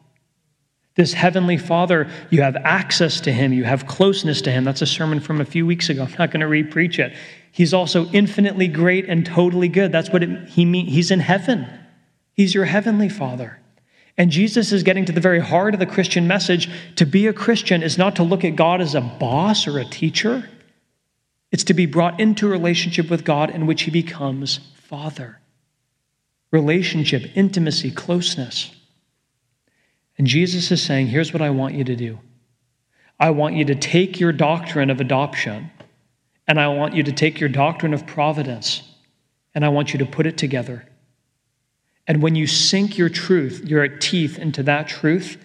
This 0.97 1.13
heavenly 1.13 1.57
Father, 1.57 2.09
you 2.31 2.41
have 2.41 2.55
access 2.55 3.21
to 3.21 3.31
him, 3.31 3.53
you 3.53 3.63
have 3.65 3.85
closeness 3.85 4.41
to 4.41 4.51
him. 4.51 4.63
That's 4.63 4.81
a 4.81 4.87
sermon 4.87 5.19
from 5.19 5.39
a 5.39 5.45
few 5.45 5.63
weeks 5.63 5.89
ago. 5.89 6.03
I'm 6.03 6.15
not 6.17 6.31
going 6.31 6.41
to 6.41 6.47
repreach 6.47 6.97
it. 6.97 7.15
He's 7.51 7.71
also 7.71 8.07
infinitely 8.07 8.67
great 8.67 9.05
and 9.07 9.23
totally 9.23 9.69
good. 9.69 9.91
That's 9.91 10.09
what 10.09 10.23
it, 10.23 10.49
he 10.49 10.65
means. 10.65 10.91
He's 10.91 11.11
in 11.11 11.19
heaven. 11.19 11.67
He's 12.33 12.55
your 12.55 12.65
heavenly 12.65 13.09
Father. 13.09 13.59
And 14.17 14.31
Jesus 14.31 14.71
is 14.71 14.81
getting 14.81 15.05
to 15.05 15.11
the 15.11 15.21
very 15.21 15.39
heart 15.39 15.75
of 15.75 15.79
the 15.79 15.85
Christian 15.85 16.27
message. 16.27 16.67
To 16.95 17.05
be 17.05 17.27
a 17.27 17.33
Christian 17.33 17.83
is 17.83 17.99
not 17.99 18.15
to 18.15 18.23
look 18.23 18.43
at 18.43 18.55
God 18.55 18.81
as 18.81 18.95
a 18.95 19.01
boss 19.01 19.67
or 19.67 19.77
a 19.77 19.85
teacher, 19.85 20.49
it's 21.51 21.63
to 21.65 21.75
be 21.75 21.85
brought 21.85 22.19
into 22.19 22.47
a 22.47 22.49
relationship 22.49 23.09
with 23.09 23.23
God 23.23 23.51
in 23.51 23.67
which 23.67 23.83
he 23.83 23.91
becomes 23.91 24.59
Father. 24.75 25.39
Relationship, 26.51 27.23
intimacy, 27.35 27.91
closeness. 27.91 28.71
And 30.17 30.25
Jesus 30.25 30.71
is 30.71 30.81
saying, 30.81 31.07
Here's 31.07 31.33
what 31.33 31.41
I 31.41 31.49
want 31.49 31.75
you 31.75 31.83
to 31.83 31.95
do 31.95 32.19
I 33.19 33.29
want 33.31 33.55
you 33.55 33.65
to 33.65 33.75
take 33.75 34.19
your 34.19 34.31
doctrine 34.31 34.89
of 34.89 35.01
adoption, 35.01 35.71
and 36.47 36.59
I 36.59 36.67
want 36.69 36.95
you 36.95 37.03
to 37.03 37.11
take 37.11 37.39
your 37.39 37.49
doctrine 37.49 37.93
of 37.93 38.05
providence, 38.07 38.83
and 39.55 39.65
I 39.65 39.69
want 39.69 39.93
you 39.93 39.99
to 39.99 40.05
put 40.05 40.25
it 40.25 40.37
together 40.37 40.87
and 42.07 42.21
when 42.21 42.35
you 42.35 42.47
sink 42.47 42.97
your 42.97 43.09
truth, 43.09 43.65
your 43.65 43.85
teeth 43.87 44.39
into 44.39 44.63
that 44.63 44.87
truth, 44.87 45.37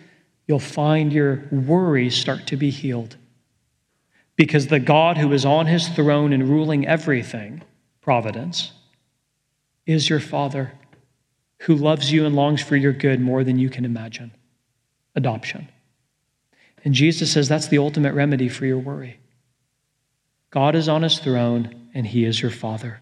you'll 0.47 0.61
find 0.61 1.13
your 1.13 1.43
worries 1.51 2.15
start 2.15 2.47
to 2.47 2.57
be 2.57 2.71
healed. 2.71 3.17
Because 4.37 4.69
the 4.69 4.81
God 4.81 5.19
who 5.19 5.33
is 5.33 5.45
on 5.45 5.67
his 5.67 5.89
throne 5.89 6.33
and 6.33 6.49
ruling 6.49 6.87
everything, 6.87 7.63
providence, 8.01 8.73
is 9.87 10.09
your 10.09 10.21
Father 10.21 10.73
who 11.63 11.75
loves 11.75 12.13
you 12.13 12.25
and 12.25 12.35
longs 12.35 12.63
for 12.63 12.77
your 12.77 12.93
good 12.93 13.21
more 13.21 13.45
than 13.45 13.59
you 13.59 13.69
can 13.69 13.85
imagine. 13.85 14.33
Adoption. 15.15 15.69
And 16.85 16.95
Jesus 16.95 17.33
says 17.33 17.49
that's 17.49 17.69
the 17.69 17.79
ultimate 17.79 18.15
remedy 18.15 18.49
for 18.49 18.67
your 18.67 18.79
worry. 18.79 19.19
God 20.51 20.75
is 20.75 20.89
on 20.89 21.03
his 21.03 21.19
throne 21.19 21.91
and 21.95 22.07
he 22.07 22.25
is 22.25 22.41
your 22.41 22.51
Father. 22.51 23.01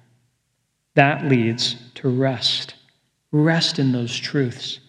That 0.94 1.24
leads 1.24 1.76
to 1.94 2.08
rest 2.08 2.74
Rest 3.32 3.78
in 3.78 3.92
those 3.92 4.16
truths, 4.16 4.80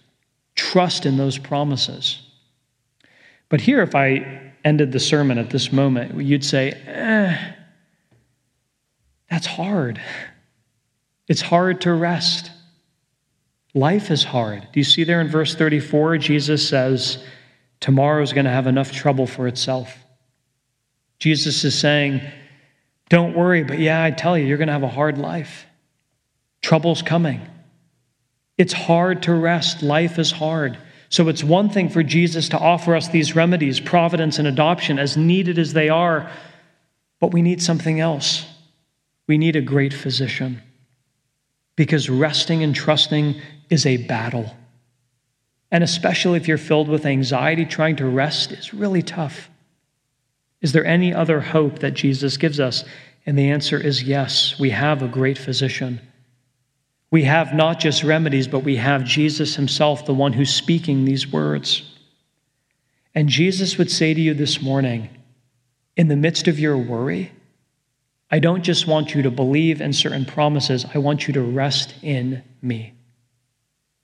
trust 0.56 1.06
in 1.06 1.18
those 1.18 1.38
promises. 1.38 2.22
But 3.50 3.62
here, 3.62 3.82
if 3.82 3.94
I 3.94 4.54
ended 4.66 4.92
the 4.92 5.00
sermon 5.00 5.38
at 5.38 5.52
this 5.52 5.72
moment, 5.72 6.20
you'd 6.24 6.46
say, 6.46 6.72
eh, 6.72 7.54
that's 9.30 9.46
hard. 9.46 10.02
It's 11.28 11.42
hard 11.42 11.82
to 11.82 11.94
rest. 11.94 12.52
Life 13.74 14.12
is 14.12 14.24
hard. 14.24 14.68
Do 14.74 14.80
you 14.80 14.84
see 14.84 15.04
there 15.04 15.22
in 15.22 15.30
verse 15.30 15.56
34? 15.56 16.18
Jesus 16.18 16.68
says, 16.68 17.24
Tomorrow 17.80 18.22
is 18.22 18.34
going 18.34 18.46
to 18.46 18.52
have 18.52 18.68
enough 18.68 18.92
trouble 18.92 19.26
for 19.26 19.48
itself. 19.48 19.98
Jesus 21.20 21.64
is 21.64 21.78
saying, 21.78 22.22
Don't 23.10 23.36
worry, 23.36 23.64
but 23.64 23.80
yeah, 23.80 24.04
I 24.04 24.12
tell 24.12 24.38
you, 24.38 24.46
you're 24.46 24.58
going 24.58 24.68
to 24.68 24.74
have 24.74 24.84
a 24.84 24.90
hard 24.90 25.18
life. 25.18 25.66
Trouble's 26.62 27.02
coming. 27.02 27.42
It's 28.58 28.74
hard 28.74 29.24
to 29.24 29.34
rest. 29.34 29.82
Life 29.82 30.20
is 30.20 30.32
hard. 30.32 30.78
So 31.10 31.28
it's 31.28 31.44
one 31.44 31.70
thing 31.70 31.90
for 31.90 32.04
Jesus 32.04 32.50
to 32.50 32.60
offer 32.60 32.96
us 32.96 33.10
these 33.10 33.36
remedies, 33.36 33.80
providence 33.80 34.40
and 34.40 34.48
adoption, 34.48 35.00
as 35.00 35.18
needed 35.18 35.58
as 35.58 35.74
they 35.74 35.90
are, 35.90 36.32
but 37.20 37.34
we 37.34 37.42
need 37.42 37.62
something 37.62 38.00
else. 38.00 38.46
We 39.28 39.38
need 39.38 39.56
a 39.56 39.62
great 39.62 39.94
physician. 39.94 40.62
Because 41.76 42.10
resting 42.10 42.64
and 42.64 42.76
trusting 42.76 43.40
is 43.70 43.86
a 43.86 43.98
battle. 43.98 44.56
And 45.72 45.84
especially 45.84 46.38
if 46.38 46.48
you're 46.48 46.58
filled 46.58 46.90
with 46.90 47.06
anxiety, 47.06 47.66
trying 47.66 47.96
to 47.98 48.06
rest 48.06 48.52
is 48.52 48.74
really 48.74 49.02
tough. 49.02 49.50
Is 50.62 50.74
there 50.74 50.86
any 50.86 51.14
other 51.14 51.40
hope 51.40 51.80
that 51.80 51.94
Jesus 51.94 52.38
gives 52.38 52.60
us? 52.60 52.84
And 53.26 53.38
the 53.38 53.50
answer 53.50 53.78
is 53.80 54.04
yes, 54.04 54.60
we 54.60 54.72
have 54.72 55.02
a 55.02 55.08
great 55.08 55.38
physician. 55.38 56.02
We 57.10 57.24
have 57.24 57.54
not 57.54 57.80
just 57.80 58.04
remedies, 58.04 58.48
but 58.48 58.64
we 58.64 58.78
have 58.78 59.04
Jesus 59.04 59.56
himself, 59.56 60.06
the 60.06 60.14
one 60.14 60.34
who's 60.34 60.54
speaking 60.54 61.04
these 61.04 61.28
words. 61.28 61.84
And 63.14 63.28
Jesus 63.28 63.78
would 63.78 63.92
say 63.92 64.14
to 64.14 64.22
you 64.22 64.34
this 64.34 64.62
morning, 64.62 65.10
in 65.98 66.08
the 66.08 66.16
midst 66.16 66.48
of 66.48 66.60
your 66.60 66.78
worry, 66.78 67.32
I 68.32 68.40
don't 68.40 68.64
just 68.64 68.88
want 68.88 69.14
you 69.14 69.22
to 69.24 69.30
believe 69.30 69.82
in 69.82 69.92
certain 69.92 70.26
promises, 70.26 70.86
I 70.94 71.00
want 71.00 71.28
you 71.28 71.34
to 71.34 71.42
rest 71.42 71.94
in 72.02 72.42
me. 72.62 72.94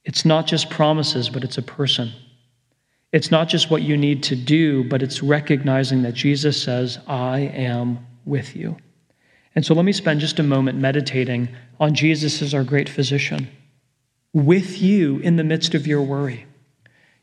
It's 0.04 0.26
not 0.26 0.48
just 0.48 0.70
promises, 0.70 1.30
but 1.30 1.44
it's 1.44 1.58
a 1.58 1.62
person. 1.62 2.12
It's 3.14 3.32
not 3.32 3.48
just 3.48 3.72
what 3.72 3.84
you 3.84 3.96
need 3.96 4.24
to 4.24 4.36
do, 4.36 4.84
but 4.84 5.02
it's 5.02 5.24
recognizing 5.24 6.02
that 6.02 6.14
Jesus 6.14 6.62
says, 6.62 7.00
I 7.08 7.40
am 7.40 8.06
with 8.26 8.54
you. 8.56 8.78
And 9.56 9.66
so 9.66 9.74
let 9.74 9.86
me 9.86 9.94
spend 9.94 10.20
just 10.20 10.40
a 10.40 10.44
moment 10.44 10.78
meditating 10.78 11.48
on 11.80 11.96
Jesus 11.96 12.42
as 12.42 12.54
our 12.54 12.66
great 12.66 12.90
physician. 12.90 13.48
with 14.34 14.82
you 14.82 15.18
in 15.20 15.36
the 15.36 15.44
midst 15.44 15.74
of 15.74 15.88
your 15.88 16.02
worry. 16.02 16.46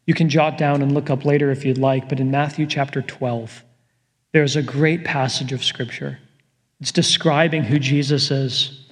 You 0.06 0.14
can 0.14 0.28
jot 0.28 0.58
down 0.58 0.82
and 0.82 0.92
look 0.92 1.10
up 1.10 1.24
later 1.24 1.50
if 1.50 1.64
you'd 1.64 1.78
like, 1.78 2.08
but 2.08 2.20
in 2.20 2.30
Matthew 2.30 2.66
chapter 2.66 3.00
12, 3.02 3.64
there's 4.32 4.56
a 4.56 4.62
great 4.62 5.04
passage 5.04 5.52
of 5.52 5.64
Scripture. 5.64 6.18
It's 6.84 6.92
describing 6.92 7.62
who 7.62 7.78
Jesus 7.78 8.30
is. 8.30 8.84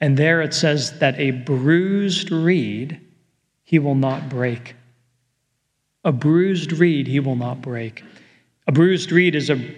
And 0.00 0.16
there 0.16 0.40
it 0.40 0.54
says 0.54 1.00
that 1.00 1.18
a 1.18 1.32
bruised 1.32 2.30
reed 2.30 3.00
he 3.64 3.80
will 3.80 3.96
not 3.96 4.28
break. 4.28 4.76
A 6.04 6.12
bruised 6.12 6.70
reed 6.70 7.08
he 7.08 7.18
will 7.18 7.34
not 7.34 7.60
break. 7.60 8.04
A 8.68 8.72
bruised 8.72 9.10
reed 9.10 9.34
is 9.34 9.50
a 9.50 9.68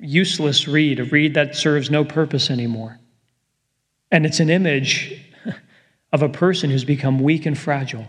useless 0.00 0.68
reed, 0.68 1.00
a 1.00 1.06
reed 1.06 1.34
that 1.34 1.56
serves 1.56 1.90
no 1.90 2.04
purpose 2.04 2.50
anymore. 2.50 3.00
And 4.12 4.24
it's 4.24 4.38
an 4.38 4.48
image 4.48 5.20
of 6.12 6.22
a 6.22 6.28
person 6.28 6.70
who's 6.70 6.84
become 6.84 7.18
weak 7.18 7.46
and 7.46 7.58
fragile, 7.58 8.06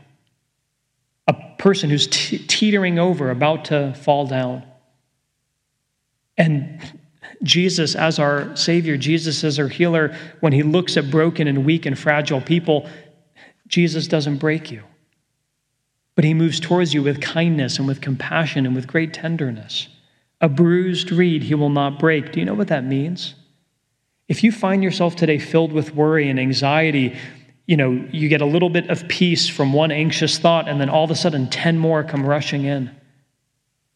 a 1.28 1.34
person 1.58 1.90
who's 1.90 2.06
t- 2.06 2.38
teetering 2.46 3.00
over, 3.00 3.32
about 3.32 3.66
to 3.66 3.92
fall 3.96 4.28
down. 4.28 4.62
And 6.38 6.80
Jesus, 7.44 7.96
as 7.96 8.20
our 8.20 8.56
Savior, 8.56 8.98
Jesus, 8.98 9.44
as 9.44 9.60
our 9.60 9.68
healer, 9.68 10.16
when 10.42 10.54
He 10.54 10.64
looks 10.64 10.98
at 10.98 11.10
broken 11.10 11.48
and 11.48 11.66
weak 11.66 11.86
and 11.86 11.98
fragile 11.98 12.42
people, 12.42 12.90
Jesus 13.68 14.08
doesn't 14.08 14.38
break 14.38 14.72
you. 14.72 14.84
But 16.16 16.26
He 16.26 16.34
moves 16.34 16.60
towards 16.60 16.94
you 16.94 17.02
with 17.02 17.22
kindness 17.22 17.78
and 17.78 17.88
with 17.88 18.02
compassion 18.02 18.66
and 18.66 18.76
with 18.76 18.88
great 18.88 19.14
tenderness. 19.14 19.88
A 20.42 20.50
bruised 20.50 21.12
reed 21.12 21.44
He 21.44 21.56
will 21.56 21.70
not 21.70 22.00
break. 22.00 22.32
Do 22.32 22.40
you 22.40 22.46
know 22.46 22.54
what 22.54 22.68
that 22.68 22.84
means? 22.84 23.36
If 24.28 24.44
you 24.44 24.52
find 24.52 24.84
yourself 24.84 25.16
today 25.16 25.40
filled 25.40 25.72
with 25.72 25.96
worry 25.96 26.30
and 26.30 26.40
anxiety, 26.40 27.18
you 27.66 27.78
know, 27.78 27.92
you 28.12 28.30
get 28.30 28.42
a 28.42 28.46
little 28.46 28.70
bit 28.70 28.90
of 28.90 29.08
peace 29.08 29.48
from 29.48 29.74
one 29.74 29.92
anxious 29.92 30.38
thought, 30.38 30.68
and 30.68 30.82
then 30.82 30.90
all 30.90 31.04
of 31.04 31.12
a 31.12 31.16
sudden 31.16 31.50
10 31.50 31.78
more 31.78 32.04
come 32.04 32.26
rushing 32.26 32.66
in. 32.66 32.92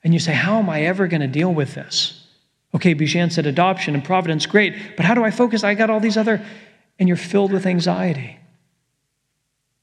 And 0.04 0.14
you 0.14 0.20
say, 0.20 0.34
How 0.34 0.60
am 0.60 0.70
I 0.70 0.84
ever 0.84 1.08
going 1.08 1.22
to 1.22 1.28
deal 1.28 1.54
with 1.54 1.76
this? 1.76 2.23
Okay, 2.76 2.96
Bijan 2.96 3.32
said 3.32 3.46
adoption 3.46 3.94
and 3.94 4.04
providence, 4.04 4.46
great, 4.46 4.96
but 4.96 5.06
how 5.06 5.14
do 5.14 5.24
I 5.24 5.32
focus? 5.32 5.64
I 5.64 5.76
got 5.76 5.90
all 5.90 6.00
these 6.00 6.18
other, 6.18 6.44
and 6.98 7.08
you're 7.08 7.18
filled 7.18 7.52
with 7.52 7.66
anxiety. 7.66 8.40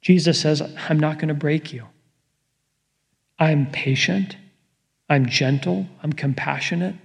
Jesus 0.02 0.40
says, 0.40 0.62
I'm 0.88 0.98
not 0.98 1.18
going 1.18 1.28
to 1.28 1.34
break 1.34 1.72
you. 1.72 1.86
I'm 3.38 3.70
patient, 3.70 4.36
I'm 5.08 5.26
gentle, 5.26 5.86
I'm 6.02 6.12
compassionate, 6.12 6.96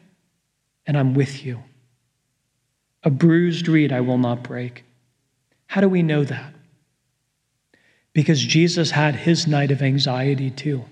and 0.87 0.97
I'm 0.97 1.13
with 1.13 1.45
you. 1.45 1.63
A 3.03 3.09
bruised 3.09 3.67
reed 3.67 3.93
I 3.93 4.01
will 4.01 4.17
not 4.17 4.43
break. 4.43 4.83
How 5.67 5.81
do 5.81 5.87
we 5.87 6.01
know 6.01 6.23
that? 6.23 6.53
Because 8.13 8.41
Jesus 8.41 8.91
had 8.91 9.15
his 9.15 9.45
night 9.45 9.71
of 9.71 9.81
anxiety 9.81 10.49
too. 10.49 10.85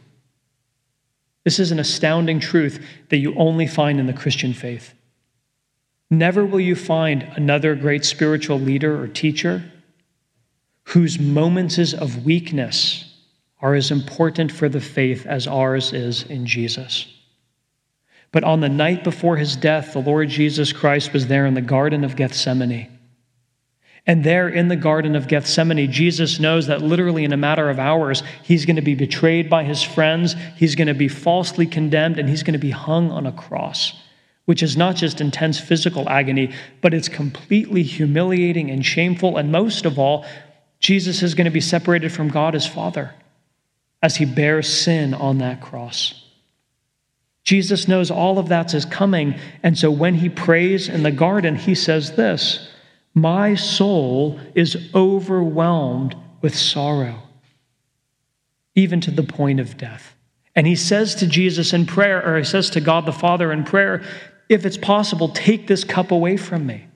This 1.43 1.59
is 1.59 1.71
an 1.71 1.79
astounding 1.79 2.39
truth 2.39 2.85
that 3.09 3.17
you 3.17 3.35
only 3.35 3.67
find 3.67 3.99
in 3.99 4.07
the 4.07 4.13
Christian 4.13 4.53
faith. 4.53 4.93
Never 6.09 6.45
will 6.45 6.59
you 6.59 6.75
find 6.75 7.23
another 7.35 7.75
great 7.75 8.05
spiritual 8.05 8.59
leader 8.59 9.01
or 9.01 9.07
teacher 9.07 9.63
whose 10.85 11.19
moments 11.19 11.93
of 11.93 12.25
weakness 12.25 13.09
are 13.61 13.73
as 13.73 13.91
important 13.91 14.51
for 14.51 14.69
the 14.69 14.81
faith 14.81 15.25
as 15.25 15.47
ours 15.47 15.93
is 15.93 16.23
in 16.23 16.45
Jesus. 16.45 17.07
But 18.31 18.43
on 18.43 18.59
the 18.59 18.69
night 18.69 19.03
before 19.03 19.37
his 19.37 19.55
death, 19.55 19.93
the 19.93 19.99
Lord 19.99 20.27
Jesus 20.29 20.73
Christ 20.73 21.13
was 21.13 21.27
there 21.27 21.45
in 21.45 21.53
the 21.53 21.61
Garden 21.61 22.03
of 22.03 22.15
Gethsemane. 22.15 22.99
And 24.05 24.23
there 24.23 24.49
in 24.49 24.67
the 24.67 24.75
Garden 24.75 25.15
of 25.15 25.29
Gethsemane, 25.29 25.91
Jesus 25.91 26.39
knows 26.39 26.67
that 26.67 26.81
literally 26.81 27.23
in 27.23 27.31
a 27.31 27.37
matter 27.37 27.69
of 27.69 27.79
hours, 27.79 28.21
he's 28.43 28.65
going 28.65 28.75
to 28.75 28.81
be 28.81 28.95
betrayed 28.95 29.49
by 29.49 29.63
his 29.63 29.81
friends, 29.81 30.35
he's 30.57 30.75
going 30.75 30.89
to 30.89 30.93
be 30.93 31.07
falsely 31.07 31.65
condemned, 31.65 32.19
and 32.19 32.27
he's 32.27 32.43
going 32.43 32.53
to 32.53 32.59
be 32.59 32.71
hung 32.71 33.11
on 33.11 33.25
a 33.25 33.31
cross, 33.31 33.93
which 34.43 34.61
is 34.61 34.75
not 34.75 34.97
just 34.97 35.21
intense 35.21 35.57
physical 35.57 36.09
agony, 36.09 36.53
but 36.81 36.93
it's 36.93 37.07
completely 37.07 37.81
humiliating 37.81 38.69
and 38.69 38.85
shameful. 38.85 39.37
And 39.37 39.53
most 39.53 39.85
of 39.85 39.97
all, 39.97 40.25
Jesus 40.79 41.23
is 41.23 41.33
going 41.33 41.45
to 41.45 41.51
be 41.51 41.61
separated 41.61 42.11
from 42.11 42.27
God 42.27 42.55
his 42.55 42.67
Father 42.67 43.13
as 44.01 44.17
he 44.17 44.25
bears 44.25 44.67
sin 44.67 45.13
on 45.13 45.37
that 45.37 45.61
cross. 45.61 46.25
Jesus 47.45 47.87
knows 47.87 48.11
all 48.11 48.37
of 48.37 48.49
that 48.49 48.73
is 48.73 48.83
coming. 48.83 49.35
And 49.63 49.77
so 49.77 49.89
when 49.89 50.15
he 50.15 50.27
prays 50.27 50.89
in 50.89 51.03
the 51.03 51.11
garden, 51.11 51.55
he 51.55 51.73
says 51.73 52.17
this. 52.17 52.69
My 53.13 53.55
soul 53.55 54.39
is 54.55 54.89
overwhelmed 54.95 56.15
with 56.41 56.55
sorrow, 56.57 57.19
even 58.75 59.01
to 59.01 59.11
the 59.11 59.23
point 59.23 59.59
of 59.59 59.77
death. 59.77 60.15
And 60.55 60.67
he 60.67 60.75
says 60.75 61.15
to 61.15 61.27
Jesus 61.27 61.73
in 61.73 61.85
prayer, 61.85 62.23
or 62.25 62.37
he 62.37 62.43
says 62.43 62.69
to 62.71 62.81
God 62.81 63.05
the 63.05 63.11
Father 63.11 63.51
in 63.51 63.63
prayer, 63.63 64.03
if 64.49 64.65
it's 64.65 64.77
possible, 64.77 65.29
take 65.29 65.67
this 65.67 65.83
cup 65.83 66.11
away 66.11 66.37
from 66.37 66.65
me. 66.65 66.87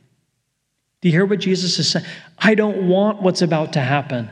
Do 1.01 1.09
you 1.09 1.11
hear 1.11 1.25
what 1.25 1.39
Jesus 1.39 1.77
is 1.79 1.89
saying? 1.89 2.05
I 2.37 2.55
don't 2.55 2.87
want 2.87 3.21
what's 3.21 3.41
about 3.41 3.73
to 3.73 3.79
happen. 3.79 4.29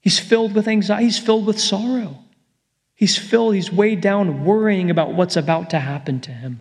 He's 0.00 0.18
filled 0.18 0.54
with 0.54 0.68
anxiety, 0.68 1.04
he's 1.04 1.18
filled 1.18 1.46
with 1.46 1.60
sorrow. 1.60 2.18
He's 2.94 3.16
filled, 3.16 3.54
he's 3.54 3.72
weighed 3.72 4.00
down, 4.00 4.44
worrying 4.44 4.90
about 4.90 5.14
what's 5.14 5.36
about 5.36 5.70
to 5.70 5.78
happen 5.78 6.20
to 6.22 6.32
him. 6.32 6.60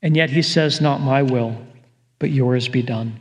And 0.00 0.16
yet 0.16 0.30
he 0.30 0.40
says, 0.40 0.80
Not 0.80 1.00
my 1.00 1.22
will, 1.22 1.58
but 2.18 2.30
yours 2.30 2.68
be 2.68 2.82
done. 2.82 3.20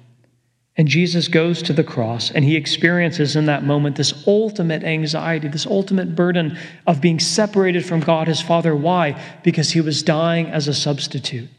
And 0.75 0.87
Jesus 0.87 1.27
goes 1.27 1.61
to 1.63 1.73
the 1.73 1.83
cross 1.83 2.31
and 2.31 2.43
he 2.43 2.55
experiences 2.55 3.35
in 3.35 3.45
that 3.45 3.63
moment 3.63 3.95
this 3.95 4.25
ultimate 4.25 4.83
anxiety, 4.83 5.47
this 5.47 5.67
ultimate 5.67 6.15
burden 6.15 6.57
of 6.87 6.99
being 6.99 7.19
separated 7.19 7.85
from 7.85 7.99
God 7.99 8.27
his 8.27 8.41
Father. 8.41 8.75
Why? 8.75 9.21
Because 9.43 9.71
he 9.71 9.81
was 9.81 10.01
dying 10.01 10.47
as 10.47 10.67
a 10.67 10.73
substitute, 10.73 11.49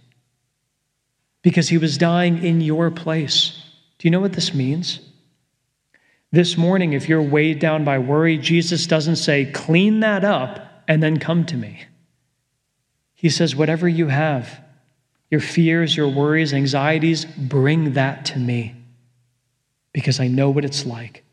because 1.42 1.68
he 1.68 1.78
was 1.78 1.96
dying 1.96 2.42
in 2.42 2.60
your 2.60 2.90
place. 2.90 3.62
Do 3.98 4.08
you 4.08 4.10
know 4.10 4.20
what 4.20 4.32
this 4.32 4.52
means? 4.52 4.98
This 6.32 6.56
morning, 6.56 6.92
if 6.92 7.08
you're 7.08 7.22
weighed 7.22 7.60
down 7.60 7.84
by 7.84 8.00
worry, 8.00 8.36
Jesus 8.38 8.88
doesn't 8.88 9.16
say, 9.16 9.44
clean 9.44 10.00
that 10.00 10.24
up 10.24 10.82
and 10.88 11.00
then 11.00 11.20
come 11.20 11.46
to 11.46 11.56
me. 11.56 11.84
He 13.14 13.30
says, 13.30 13.54
whatever 13.54 13.86
you 13.86 14.08
have, 14.08 14.60
your 15.30 15.40
fears, 15.40 15.96
your 15.96 16.08
worries, 16.08 16.52
anxieties, 16.52 17.24
bring 17.24 17.94
that 17.94 18.26
to 18.26 18.38
me 18.38 18.74
because 19.92 20.20
I 20.20 20.28
know 20.28 20.50
what 20.50 20.64
it's 20.64 20.84
like 20.84 21.24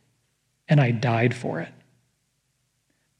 and 0.68 0.80
I 0.80 0.92
died 0.92 1.34
for 1.34 1.60
it. 1.60 1.70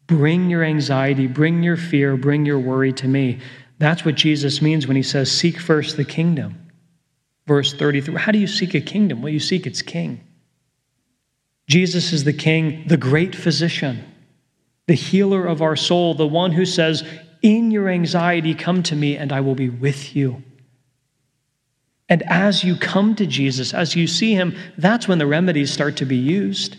Bring 0.08 0.50
your 0.50 0.64
anxiety, 0.64 1.28
bring 1.28 1.64
your 1.64 1.78
fear, 1.78 2.18
bring 2.18 2.46
your 2.46 2.60
worry 2.60 2.94
to 2.94 3.08
me. 3.08 3.40
That's 3.78 4.06
what 4.06 4.16
Jesus 4.16 4.62
means 4.62 4.88
when 4.88 4.96
he 4.96 5.04
says, 5.04 5.32
Seek 5.32 5.60
first 5.60 5.98
the 5.98 6.06
kingdom. 6.06 6.72
Verse 7.48 7.74
33. 7.74 8.16
How 8.16 8.32
do 8.32 8.40
you 8.40 8.48
seek 8.48 8.74
a 8.74 8.82
kingdom? 8.82 9.22
Well, 9.22 9.34
you 9.34 9.40
seek 9.40 9.66
its 9.66 9.82
king. 9.82 10.22
Jesus 11.68 12.12
is 12.12 12.24
the 12.26 12.34
king, 12.34 12.84
the 12.88 12.98
great 12.98 13.36
physician, 13.36 14.04
the 14.88 14.94
healer 14.94 15.46
of 15.46 15.62
our 15.62 15.76
soul, 15.76 16.14
the 16.14 16.28
one 16.28 16.52
who 16.52 16.66
says, 16.66 17.04
In 17.42 17.72
your 17.72 17.88
anxiety, 17.90 18.54
come 18.54 18.84
to 18.84 18.96
me 18.96 19.16
and 19.18 19.32
I 19.32 19.42
will 19.42 19.56
be 19.56 19.70
with 19.70 20.16
you. 20.16 20.44
And 22.12 22.24
as 22.24 22.62
you 22.62 22.76
come 22.76 23.16
to 23.16 23.26
Jesus, 23.26 23.74
as 23.74 23.96
you 23.96 24.06
see 24.06 24.34
him, 24.34 24.54
that's 24.78 25.08
when 25.08 25.18
the 25.18 25.26
remedies 25.26 25.72
start 25.72 25.96
to 25.96 26.06
be 26.06 26.18
used. 26.18 26.76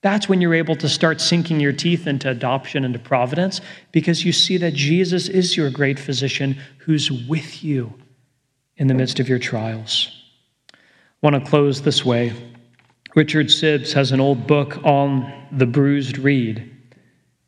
That's 0.00 0.28
when 0.28 0.40
you're 0.40 0.52
able 0.52 0.74
to 0.74 0.88
start 0.88 1.20
sinking 1.20 1.60
your 1.60 1.72
teeth 1.72 2.08
into 2.08 2.28
adoption, 2.28 2.84
into 2.84 2.98
providence, 2.98 3.60
because 3.92 4.24
you 4.24 4.32
see 4.32 4.56
that 4.56 4.74
Jesus 4.74 5.28
is 5.28 5.56
your 5.56 5.70
great 5.70 5.96
physician 5.96 6.58
who's 6.78 7.08
with 7.08 7.62
you 7.62 7.94
in 8.78 8.88
the 8.88 8.94
midst 8.94 9.20
of 9.20 9.28
your 9.28 9.38
trials. 9.38 10.10
I 10.72 10.76
want 11.22 11.36
to 11.36 11.48
close 11.48 11.82
this 11.82 12.04
way. 12.04 12.32
Richard 13.14 13.46
Sibbes 13.46 13.92
has 13.92 14.10
an 14.10 14.18
old 14.20 14.48
book 14.48 14.78
on 14.82 15.46
the 15.52 15.66
bruised 15.66 16.18
reed. 16.18 16.68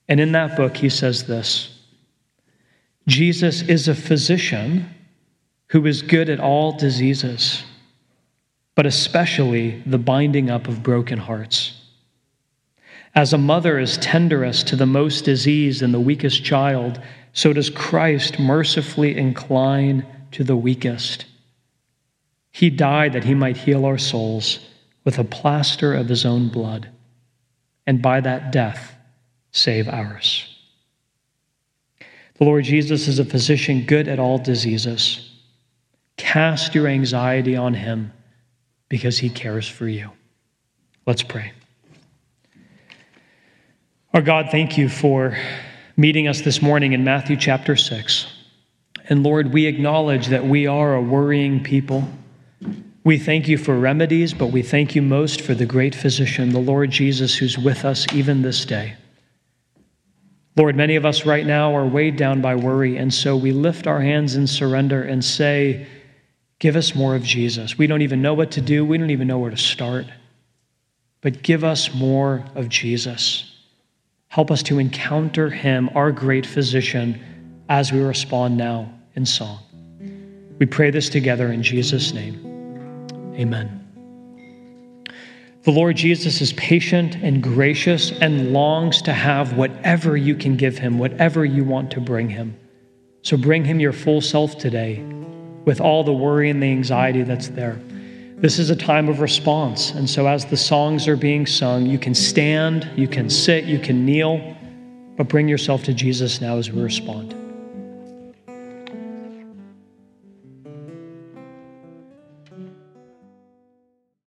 And 0.09 0.21
in 0.21 0.31
that 0.31 0.57
book, 0.57 0.77
he 0.77 0.89
says 0.89 1.25
this 1.25 1.77
Jesus 3.09 3.63
is 3.63 3.89
a 3.89 3.97
physician 3.97 4.89
who 5.71 5.87
is 5.87 6.03
good 6.03 6.29
at 6.29 6.41
all 6.41 6.73
diseases, 6.73 7.63
but 8.75 8.87
especially 8.87 9.83
the 9.87 9.99
binding 9.99 10.51
up 10.51 10.67
of 10.67 10.83
broken 10.83 11.19
hearts. 11.19 11.81
As 13.15 13.33
a 13.33 13.39
mother 13.39 13.79
is 13.79 13.97
tenderest 13.99 14.67
to 14.69 14.77
the 14.77 14.87
most 14.87 15.25
diseased 15.25 15.83
and 15.83 15.95
the 15.95 16.01
weakest 16.01 16.45
child, 16.45 17.01
so 17.33 17.53
does 17.53 17.71
Christ 17.71 18.41
mercifully 18.41 19.17
incline 19.17 20.05
to 20.33 20.43
the 20.43 20.57
weakest. 20.57 21.27
He 22.51 22.69
died 22.69 23.13
that 23.13 23.25
he 23.25 23.35
might 23.35 23.57
heal 23.57 23.85
our 23.85 23.99
souls 23.99 24.59
with 25.05 25.19
a 25.19 25.25
plaster 25.25 25.95
of 25.95 26.09
his 26.09 26.27
own 26.27 26.49
blood, 26.49 26.89
and 27.87 28.03
by 28.03 28.21
that 28.21 28.51
death, 28.51 28.97
save 29.53 29.89
ours. 29.89 30.47
The 32.39 32.45
Lord 32.45 32.65
Jesus 32.65 33.07
is 33.07 33.21
a 33.21 33.25
physician 33.25 33.85
good 33.87 34.09
at 34.09 34.19
all 34.19 34.39
diseases. 34.39 35.30
Cast 36.21 36.75
your 36.75 36.87
anxiety 36.87 37.57
on 37.57 37.73
him 37.73 38.13
because 38.91 39.19
he 39.19 39.31
cares 39.31 39.67
for 39.67 39.89
you. 39.89 40.11
Let's 41.07 41.23
pray. 41.23 41.53
Our 44.13 44.21
God, 44.21 44.49
thank 44.51 44.77
you 44.77 44.91
for 44.91 45.35
meeting 45.97 46.29
us 46.29 46.43
this 46.43 46.61
morning 46.61 46.93
in 46.93 47.05
Matthew 47.05 47.37
chapter 47.37 47.75
6. 47.75 48.27
And 49.09 49.23
Lord, 49.23 49.55
we 49.55 49.65
acknowledge 49.65 50.27
that 50.27 50.45
we 50.45 50.67
are 50.67 50.95
a 50.95 51.01
worrying 51.01 51.65
people. 51.65 52.07
We 53.03 53.19
thank 53.19 53.49
you 53.49 53.57
for 53.57 53.79
remedies, 53.79 54.35
but 54.35 54.49
we 54.49 54.61
thank 54.61 54.95
you 54.95 55.01
most 55.01 55.41
for 55.41 55.55
the 55.55 55.65
great 55.65 55.95
physician, 55.95 56.51
the 56.51 56.59
Lord 56.59 56.91
Jesus, 56.91 57.35
who's 57.35 57.57
with 57.57 57.87
us 57.87 58.07
even 58.13 58.43
this 58.43 58.67
day. 58.67 58.95
Lord, 60.55 60.77
many 60.77 60.97
of 60.97 61.07
us 61.07 61.25
right 61.25 61.47
now 61.47 61.75
are 61.75 61.87
weighed 61.87 62.17
down 62.17 62.43
by 62.43 62.57
worry, 62.57 62.99
and 62.99 63.13
so 63.13 63.39
we 63.39 63.53
lift 63.53 63.87
our 63.87 64.03
hands 64.03 64.37
in 64.37 64.47
surrender 64.47 65.03
and 65.03 65.25
say, 65.25 65.87
Give 66.61 66.77
us 66.77 66.95
more 66.95 67.17
of 67.17 67.25
Jesus. 67.25 67.79
We 67.79 67.87
don't 67.87 68.03
even 68.03 68.23
know 68.23 68.35
what 68.35 68.53
to 68.53 68.61
do, 68.61 68.85
we 68.85 68.99
don't 68.99 69.11
even 69.11 69.27
know 69.27 69.39
where 69.39 69.51
to 69.51 69.57
start. 69.57 70.07
But 71.23 71.43
give 71.43 71.65
us 71.65 71.93
more 71.95 72.45
of 72.55 72.69
Jesus. 72.69 73.59
Help 74.29 74.51
us 74.51 74.63
to 74.65 74.79
encounter 74.79 75.51
him, 75.51 75.91
our 75.95 76.13
great 76.13 76.47
physician, 76.47 77.21
as 77.69 77.93
we 77.93 78.01
respond 78.01 78.57
now 78.57 78.93
in 79.17 79.27
song. 79.27 79.59
We 80.59 80.67
pray 80.67 80.91
this 80.91 81.09
together 81.09 81.51
in 81.51 81.63
Jesus' 81.63 82.13
name. 82.13 82.39
Amen. 83.37 83.77
The 85.63 85.71
Lord 85.73 85.97
Jesus 85.97 86.43
is 86.43 86.53
patient 86.55 87.17
and 87.17 87.43
gracious 87.43 88.13
and 88.13 88.53
longs 88.53 89.01
to 89.03 89.13
have 89.15 89.57
whatever 89.57 90.17
you 90.17 90.35
can 90.35 90.57
give 90.57 90.77
him, 90.77 90.99
whatever 90.99 91.45
you 91.45 91.65
want 91.65 91.91
to 91.93 92.01
bring 92.01 92.29
him. 92.29 92.59
So 93.23 93.37
bring 93.37 93.65
him 93.65 93.81
your 93.81 93.93
full 93.93 94.21
self 94.21 94.59
today 94.59 95.05
with 95.65 95.81
all 95.81 96.05
the 96.05 96.13
worry 96.13 96.51
and 96.51 96.63
the 96.63 96.67
anxiety 96.67 97.23
that's 97.23 97.49
there. 97.49 97.81
This 98.37 98.59
is 98.59 98.71
a 98.71 98.77
time 98.77 99.09
of 99.09 99.21
response. 99.21 99.91
And 99.91 100.09
so, 100.09 100.27
as 100.27 100.47
the 100.47 100.57
songs 100.57 101.07
are 101.07 101.17
being 101.17 101.47
sung, 101.47 101.87
you 101.87 101.99
can 101.99 102.15
stand, 102.15 102.89
you 102.97 103.07
can 103.07 103.29
sit, 103.29 103.65
you 103.65 103.79
can 103.79 104.07
kneel, 104.07 104.57
but 105.17 105.29
bring 105.29 105.49
yourself 105.49 105.85
to 105.85 105.93
Jesus 105.93 106.41
now 106.41 106.57
as 106.57 106.71
we 106.71 106.81
respond. 106.81 107.40